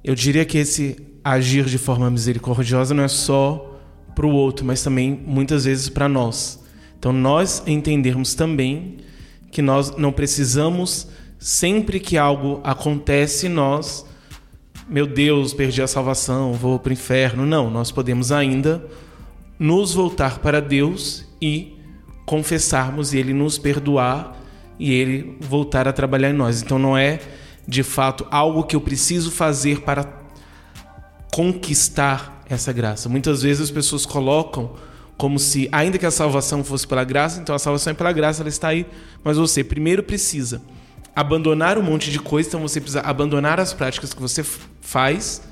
Eu 0.03 0.13
diria 0.13 0.43
que 0.43 0.57
esse 0.57 0.97
agir 1.23 1.63
de 1.63 1.77
forma 1.77 2.11
misericordiosa 2.11 2.93
não 2.93 3.03
é 3.03 3.07
só 3.07 3.70
para 4.15 4.25
o 4.25 4.31
outro, 4.31 4.65
mas 4.65 4.83
também 4.83 5.19
muitas 5.25 5.65
vezes 5.65 5.89
para 5.89 6.07
nós. 6.07 6.61
Então, 6.97 7.11
nós 7.11 7.63
entendermos 7.65 8.35
também 8.35 8.97
que 9.51 9.61
nós 9.61 9.95
não 9.97 10.11
precisamos, 10.11 11.07
sempre 11.39 11.99
que 11.99 12.17
algo 12.17 12.61
acontece, 12.63 13.49
nós, 13.49 14.05
meu 14.87 15.07
Deus, 15.07 15.53
perdi 15.53 15.81
a 15.81 15.87
salvação, 15.87 16.53
vou 16.53 16.77
para 16.79 16.91
o 16.91 16.93
inferno. 16.93 17.45
Não, 17.45 17.69
nós 17.69 17.91
podemos 17.91 18.31
ainda 18.31 18.85
nos 19.57 19.93
voltar 19.93 20.39
para 20.39 20.61
Deus 20.61 21.25
e 21.41 21.77
confessarmos 22.25 23.13
e 23.13 23.17
Ele 23.17 23.33
nos 23.33 23.57
perdoar 23.57 24.39
e 24.79 24.91
Ele 24.91 25.37
voltar 25.39 25.87
a 25.87 25.93
trabalhar 25.93 26.29
em 26.29 26.33
nós. 26.33 26.61
Então, 26.61 26.77
não 26.77 26.97
é 26.97 27.19
de 27.67 27.83
fato 27.83 28.25
algo 28.29 28.63
que 28.63 28.75
eu 28.75 28.81
preciso 28.81 29.31
fazer 29.31 29.81
para 29.81 30.21
conquistar 31.31 32.40
essa 32.53 32.71
graça. 32.73 33.07
Muitas 33.09 33.41
vezes 33.41 33.63
as 33.63 33.71
pessoas 33.71 34.05
colocam 34.05 34.71
como 35.17 35.37
se, 35.37 35.69
ainda 35.71 35.97
que 35.97 36.05
a 36.05 36.11
salvação 36.11 36.63
fosse 36.63 36.87
pela 36.87 37.03
graça, 37.03 37.39
então 37.39 37.53
a 37.53 37.59
salvação 37.59 37.91
é 37.91 37.93
pela 37.93 38.11
graça, 38.11 38.41
ela 38.41 38.49
está 38.49 38.69
aí, 38.69 38.87
mas 39.23 39.37
você 39.37 39.63
primeiro 39.63 40.01
precisa 40.01 40.61
abandonar 41.15 41.77
um 41.77 41.83
monte 41.83 42.09
de 42.09 42.19
coisa, 42.19 42.49
então 42.49 42.61
você 42.61 42.79
precisa 42.79 43.01
abandonar 43.01 43.59
as 43.59 43.73
práticas 43.73 44.13
que 44.13 44.21
você 44.21 44.43
faz. 44.81 45.43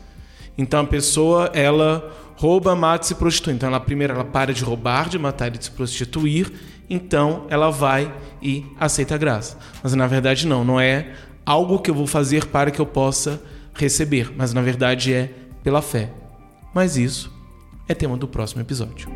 Então 0.58 0.82
a 0.82 0.86
pessoa, 0.86 1.52
ela 1.54 2.12
rouba, 2.36 2.76
mata 2.76 3.04
e 3.04 3.08
se 3.10 3.16
prostitui. 3.16 3.54
Então 3.54 3.68
ela 3.68 3.80
primeiro 3.80 4.14
ela 4.14 4.26
para 4.26 4.54
de 4.54 4.64
roubar, 4.64 5.10
de 5.10 5.20
matar 5.20 5.54
e 5.54 5.58
de 5.58 5.66
se 5.66 5.72
prostituir, 5.72 6.52
então 6.90 7.46
ela 7.50 7.70
vai 7.70 8.14
e 8.42 8.66
aceita 8.80 9.16
a 9.16 9.18
graça. 9.18 9.58
Mas 9.84 9.94
na 9.94 10.08
verdade 10.08 10.48
não, 10.48 10.64
não 10.64 10.80
é 10.80 11.14
algo 11.46 11.80
que 11.80 11.92
eu 11.92 11.96
vou 11.96 12.08
fazer 12.08 12.46
para 12.46 12.72
que 12.72 12.80
eu 12.80 12.86
possa 12.86 13.42
receber, 13.74 14.32
mas 14.36 14.54
na 14.54 14.62
verdade 14.62 15.14
é 15.14 15.32
pela 15.64 15.82
fé. 15.82 16.10
Mas 16.74 16.98
isso 16.98 17.32
é 17.88 17.94
tema 17.94 18.16
do 18.16 18.28
próximo 18.28 18.62
episódio. 18.62 19.10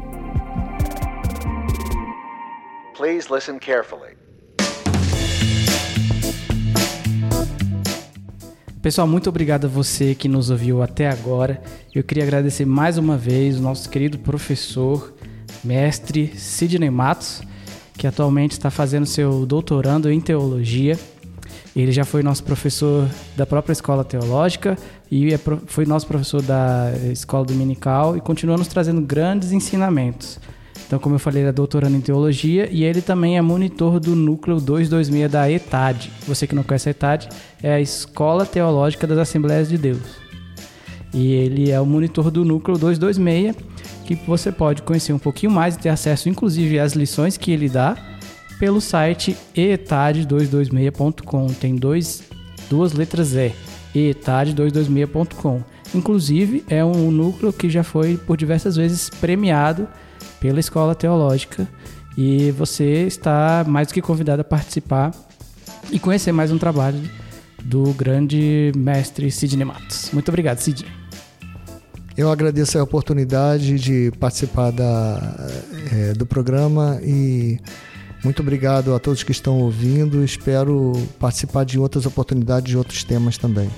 Please 2.96 3.28
listen 3.32 3.60
carefully. 3.60 4.18
Pessoal, 8.82 9.08
muito 9.08 9.30
obrigado 9.30 9.66
a 9.66 9.70
você 9.70 10.13
que 10.13 10.28
nos 10.28 10.50
ouviu 10.50 10.82
até 10.82 11.08
agora. 11.08 11.62
Eu 11.96 12.04
queria 12.04 12.24
agradecer 12.24 12.66
mais 12.66 12.98
uma 12.98 13.18
vez 13.18 13.58
o 13.58 13.62
nosso 13.62 13.89
querido 13.89 14.20
professor, 14.20 15.13
mestre 15.63 16.38
Sidney 16.38 16.89
Matos, 16.89 17.42
que 17.98 18.06
atualmente 18.06 18.52
está 18.52 18.70
fazendo 18.70 19.06
seu 19.06 19.46
doutorando 19.46 20.12
em 20.12 20.20
teologia 20.20 21.00
ele 21.81 21.91
já 21.91 22.05
foi 22.05 22.21
nosso 22.21 22.43
professor 22.43 23.07
da 23.36 23.45
própria 23.45 23.73
escola 23.73 24.03
teológica 24.03 24.77
e 25.09 25.33
é 25.33 25.39
foi 25.65 25.86
nosso 25.86 26.05
professor 26.05 26.41
da 26.41 26.91
escola 27.12 27.45
dominical 27.45 28.15
e 28.15 28.21
continua 28.21 28.57
nos 28.57 28.67
trazendo 28.67 29.01
grandes 29.01 29.51
ensinamentos. 29.51 30.39
Então, 30.86 30.99
como 30.99 31.15
eu 31.15 31.19
falei, 31.19 31.41
ele 31.41 31.49
é 31.49 31.51
doutorando 31.51 31.95
em 31.97 32.01
teologia 32.01 32.69
e 32.71 32.83
ele 32.83 33.01
também 33.01 33.38
é 33.38 33.41
monitor 33.41 33.99
do 33.99 34.15
núcleo 34.15 34.59
226 34.59 35.31
da 35.31 35.49
ETAD. 35.49 36.12
Você 36.27 36.45
que 36.45 36.53
não 36.53 36.62
conhece 36.62 36.89
a 36.89 36.91
ETAD, 36.91 37.29
é 37.63 37.73
a 37.73 37.81
Escola 37.81 38.45
Teológica 38.45 39.07
das 39.07 39.17
Assembleias 39.17 39.69
de 39.69 39.77
Deus. 39.77 40.21
E 41.12 41.31
ele 41.31 41.71
é 41.71 41.79
o 41.79 41.86
monitor 41.86 42.29
do 42.29 42.45
núcleo 42.45 42.77
226, 42.77 43.55
que 44.05 44.15
você 44.27 44.51
pode 44.51 44.83
conhecer 44.83 45.13
um 45.13 45.19
pouquinho 45.19 45.51
mais 45.51 45.75
e 45.75 45.79
ter 45.79 45.89
acesso, 45.89 46.29
inclusive, 46.29 46.79
às 46.79 46.93
lições 46.93 47.38
que 47.38 47.51
ele 47.51 47.69
dá 47.69 47.97
pelo 48.60 48.80
site 48.82 49.36
etad226.com. 49.56 51.48
Tem 51.48 51.76
dois, 51.76 52.24
duas 52.70 52.94
letras 52.94 53.34
E, 53.34 53.54
etad226.com. 53.96 55.62
Inclusive, 55.94 56.63
é 56.68 56.84
um 56.84 57.12
núcleo 57.12 57.54
que 57.54 57.70
já 57.70 57.84
foi 57.84 58.18
por 58.18 58.36
diversas 58.38 58.76
vezes 58.76 59.10
premiado 59.10 59.88
pela 60.39 60.60
escola 60.60 60.96
teológica 60.96 61.68
e 62.18 62.52
você 62.52 63.06
está 63.06 63.63
mais 63.68 63.88
do 63.88 63.94
que 63.94 64.02
convidado 64.02 64.42
a 64.42 64.46
participar 64.46 65.12
e 65.92 66.00
conhecer 66.00 66.32
mais 66.32 66.52
um 66.52 66.58
trabalho 66.58 67.00
do 67.63 67.94
grande 67.94 68.72
mestre 68.76 69.32
Sidney 69.32 69.66
Matos. 69.66 70.10
Muito 70.12 70.30
obrigado, 70.30 70.60
Sidney. 70.60 70.92
Eu 72.16 72.32
agradeço 72.32 72.78
a 72.78 72.84
oportunidade 72.84 73.80
de 73.80 74.12
participar 74.20 74.72
da, 74.72 75.50
é, 75.92 76.13
do 76.13 76.26
programa 76.26 77.00
e 77.02 77.60
muito 78.23 78.41
obrigado 78.41 78.93
a 78.93 78.99
todos 78.99 79.23
que 79.23 79.31
estão 79.31 79.59
ouvindo. 79.59 80.23
Espero 80.23 80.93
participar 81.19 81.65
de 81.65 81.77
outras 81.77 82.05
oportunidades 82.05 82.69
de 82.69 82.77
outros 82.77 83.03
temas 83.03 83.38
também. 83.38 83.69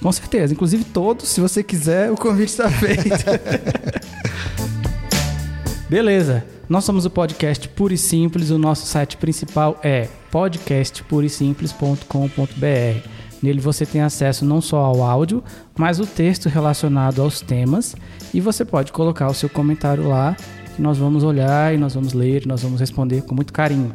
Com 0.00 0.12
certeza, 0.12 0.52
inclusive 0.52 0.84
todos, 0.84 1.28
se 1.28 1.40
você 1.40 1.60
quiser, 1.62 2.10
o 2.10 2.16
convite 2.16 2.50
está 2.50 2.70
feito. 2.70 3.04
Beleza. 5.90 6.44
Nós 6.68 6.84
somos 6.84 7.06
o 7.06 7.10
podcast 7.10 7.66
Puro 7.70 7.94
e 7.94 7.98
Simples. 7.98 8.50
O 8.50 8.58
nosso 8.58 8.86
site 8.86 9.16
principal 9.16 9.80
é 9.82 10.06
podcastpurisimples.com.br. 10.30 13.08
Nele 13.42 13.60
você 13.60 13.84
tem 13.86 14.02
acesso 14.02 14.44
não 14.44 14.60
só 14.60 14.78
ao 14.78 15.02
áudio, 15.02 15.42
mas 15.78 15.98
o 15.98 16.06
texto 16.06 16.48
relacionado 16.48 17.22
aos 17.22 17.40
temas 17.40 17.96
e 18.34 18.40
você 18.40 18.64
pode 18.64 18.92
colocar 18.92 19.28
o 19.28 19.34
seu 19.34 19.48
comentário 19.48 20.06
lá 20.06 20.36
nós 20.78 20.98
vamos 20.98 21.24
olhar 21.24 21.74
e 21.74 21.78
nós 21.78 21.94
vamos 21.94 22.12
ler 22.12 22.46
nós 22.46 22.62
vamos 22.62 22.80
responder 22.80 23.22
com 23.22 23.34
muito 23.34 23.52
carinho. 23.52 23.92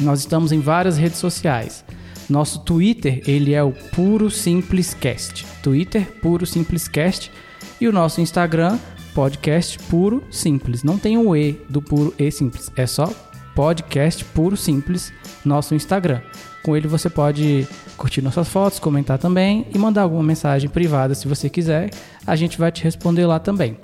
Nós 0.00 0.20
estamos 0.20 0.50
em 0.52 0.60
várias 0.60 0.96
redes 0.96 1.18
sociais. 1.18 1.84
Nosso 2.28 2.60
Twitter, 2.60 3.22
ele 3.26 3.54
é 3.54 3.62
o 3.62 3.72
Puro 3.94 4.30
Simples 4.30 4.94
Cast. 4.94 5.44
Twitter 5.62 6.06
Puro 6.22 6.46
Simples 6.46 6.88
Cast 6.88 7.30
e 7.80 7.88
o 7.88 7.92
nosso 7.92 8.20
Instagram 8.20 8.78
podcast 9.14 9.78
puro 9.90 10.22
simples. 10.30 10.82
Não 10.82 10.98
tem 10.98 11.18
o 11.18 11.34
E 11.36 11.60
do 11.68 11.82
puro 11.82 12.14
e 12.18 12.30
simples. 12.30 12.70
É 12.76 12.86
só 12.86 13.12
podcast 13.54 14.24
puro 14.26 14.56
simples, 14.56 15.12
nosso 15.44 15.74
Instagram. 15.74 16.20
Com 16.62 16.76
ele 16.76 16.86
você 16.86 17.08
pode 17.08 17.66
curtir 17.96 18.22
nossas 18.22 18.48
fotos, 18.48 18.78
comentar 18.78 19.18
também 19.18 19.66
e 19.74 19.78
mandar 19.78 20.02
alguma 20.02 20.22
mensagem 20.22 20.68
privada 20.68 21.14
se 21.14 21.26
você 21.26 21.48
quiser. 21.48 21.90
A 22.26 22.36
gente 22.36 22.58
vai 22.58 22.70
te 22.70 22.84
responder 22.84 23.26
lá 23.26 23.38
também. 23.38 23.76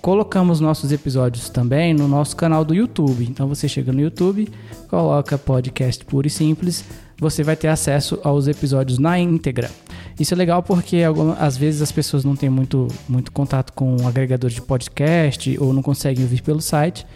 Colocamos 0.00 0.60
nossos 0.60 0.92
episódios 0.92 1.50
também 1.50 1.92
no 1.92 2.08
nosso 2.08 2.34
canal 2.34 2.64
do 2.64 2.74
YouTube. 2.74 3.24
Então 3.24 3.46
você 3.46 3.68
chega 3.68 3.92
no 3.92 4.00
YouTube, 4.00 4.48
coloca 4.88 5.36
podcast 5.36 6.02
puro 6.06 6.26
e 6.26 6.30
simples, 6.30 6.84
você 7.18 7.42
vai 7.42 7.54
ter 7.54 7.68
acesso 7.68 8.18
aos 8.24 8.48
episódios 8.48 8.98
na 8.98 9.18
íntegra. 9.18 9.70
Isso 10.18 10.32
é 10.32 10.36
legal 10.36 10.62
porque 10.62 11.02
algumas, 11.02 11.40
às 11.40 11.56
vezes 11.56 11.82
as 11.82 11.92
pessoas 11.92 12.24
não 12.24 12.34
têm 12.34 12.48
muito, 12.48 12.88
muito 13.06 13.30
contato 13.30 13.74
com 13.74 13.94
um 14.00 14.08
agregador 14.08 14.48
de 14.48 14.62
podcast 14.62 15.58
ou 15.60 15.72
não 15.74 15.82
conseguem 15.82 16.24
ouvir 16.24 16.40
pelo 16.40 16.62
site. 16.62 17.06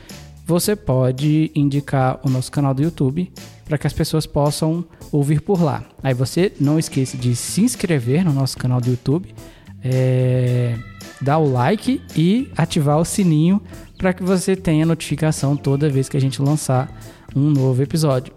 Você 0.47 0.77
pode 0.77 1.51
indicar 1.55 2.21
o 2.23 2.29
nosso 2.29 2.53
canal 2.53 2.75
do 2.75 2.83
YouTube 2.83 3.33
para 3.65 3.79
que 3.79 3.87
as 3.87 3.95
pessoas 3.95 4.27
possam 4.27 4.85
ouvir 5.11 5.41
por 5.41 5.63
lá. 5.63 5.83
Aí 6.03 6.13
você 6.13 6.53
não 6.61 6.79
esqueça 6.79 7.17
de 7.17 7.35
se 7.35 7.63
inscrever 7.63 8.23
no 8.27 8.33
nosso 8.33 8.59
canal 8.59 8.79
do 8.79 8.91
YouTube, 8.91 9.35
é, 9.83 10.77
dar 11.21 11.39
o 11.39 11.51
like 11.51 12.03
e 12.17 12.51
ativar 12.57 12.99
o 12.99 13.05
sininho 13.05 13.61
para 13.97 14.13
que 14.13 14.23
você 14.23 14.55
tenha 14.55 14.85
notificação 14.85 15.57
toda 15.57 15.89
vez 15.89 16.09
que 16.09 16.17
a 16.17 16.21
gente 16.21 16.43
lançar 16.43 16.91
um 17.35 17.51
novo 17.51 17.83
episódio. 17.83 18.33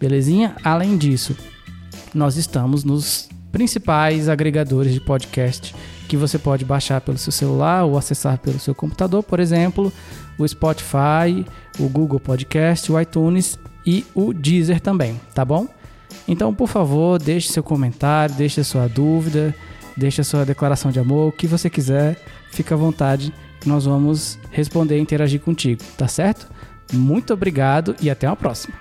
Belezinha? 0.00 0.56
Além 0.64 0.96
disso, 0.96 1.36
nós 2.14 2.36
estamos 2.36 2.84
nos 2.84 3.28
principais 3.52 4.28
agregadores 4.28 4.92
de 4.92 5.00
podcast 5.00 5.74
que 6.08 6.16
você 6.16 6.38
pode 6.38 6.64
baixar 6.64 7.00
pelo 7.00 7.16
seu 7.16 7.32
celular 7.32 7.84
ou 7.84 7.96
acessar 7.96 8.38
pelo 8.38 8.58
seu 8.58 8.74
computador, 8.74 9.22
por 9.22 9.40
exemplo, 9.40 9.92
o 10.36 10.46
Spotify, 10.46 11.44
o 11.78 11.88
Google 11.88 12.20
Podcast, 12.20 12.90
o 12.90 13.00
iTunes 13.00 13.58
e 13.86 14.04
o 14.14 14.32
Deezer 14.32 14.80
também, 14.80 15.20
tá 15.34 15.44
bom? 15.44 15.66
Então, 16.26 16.54
por 16.54 16.68
favor, 16.68 17.18
deixe 17.18 17.52
seu 17.52 17.62
comentário, 17.62 18.34
deixe 18.34 18.62
sua 18.64 18.88
dúvida, 18.88 19.54
deixe 19.96 20.20
a 20.20 20.24
sua 20.24 20.44
declaração 20.44 20.90
de 20.90 20.98
amor, 20.98 21.28
o 21.28 21.32
que 21.32 21.46
você 21.46 21.70
quiser, 21.70 22.22
fica 22.50 22.74
à 22.74 22.78
vontade, 22.78 23.32
que 23.60 23.68
nós 23.68 23.84
vamos 23.84 24.38
responder 24.50 24.98
e 24.98 25.00
interagir 25.00 25.40
contigo, 25.40 25.82
tá 25.96 26.08
certo? 26.08 26.46
Muito 26.92 27.32
obrigado 27.32 27.94
e 28.00 28.10
até 28.10 28.26
a 28.26 28.36
próxima. 28.36 28.74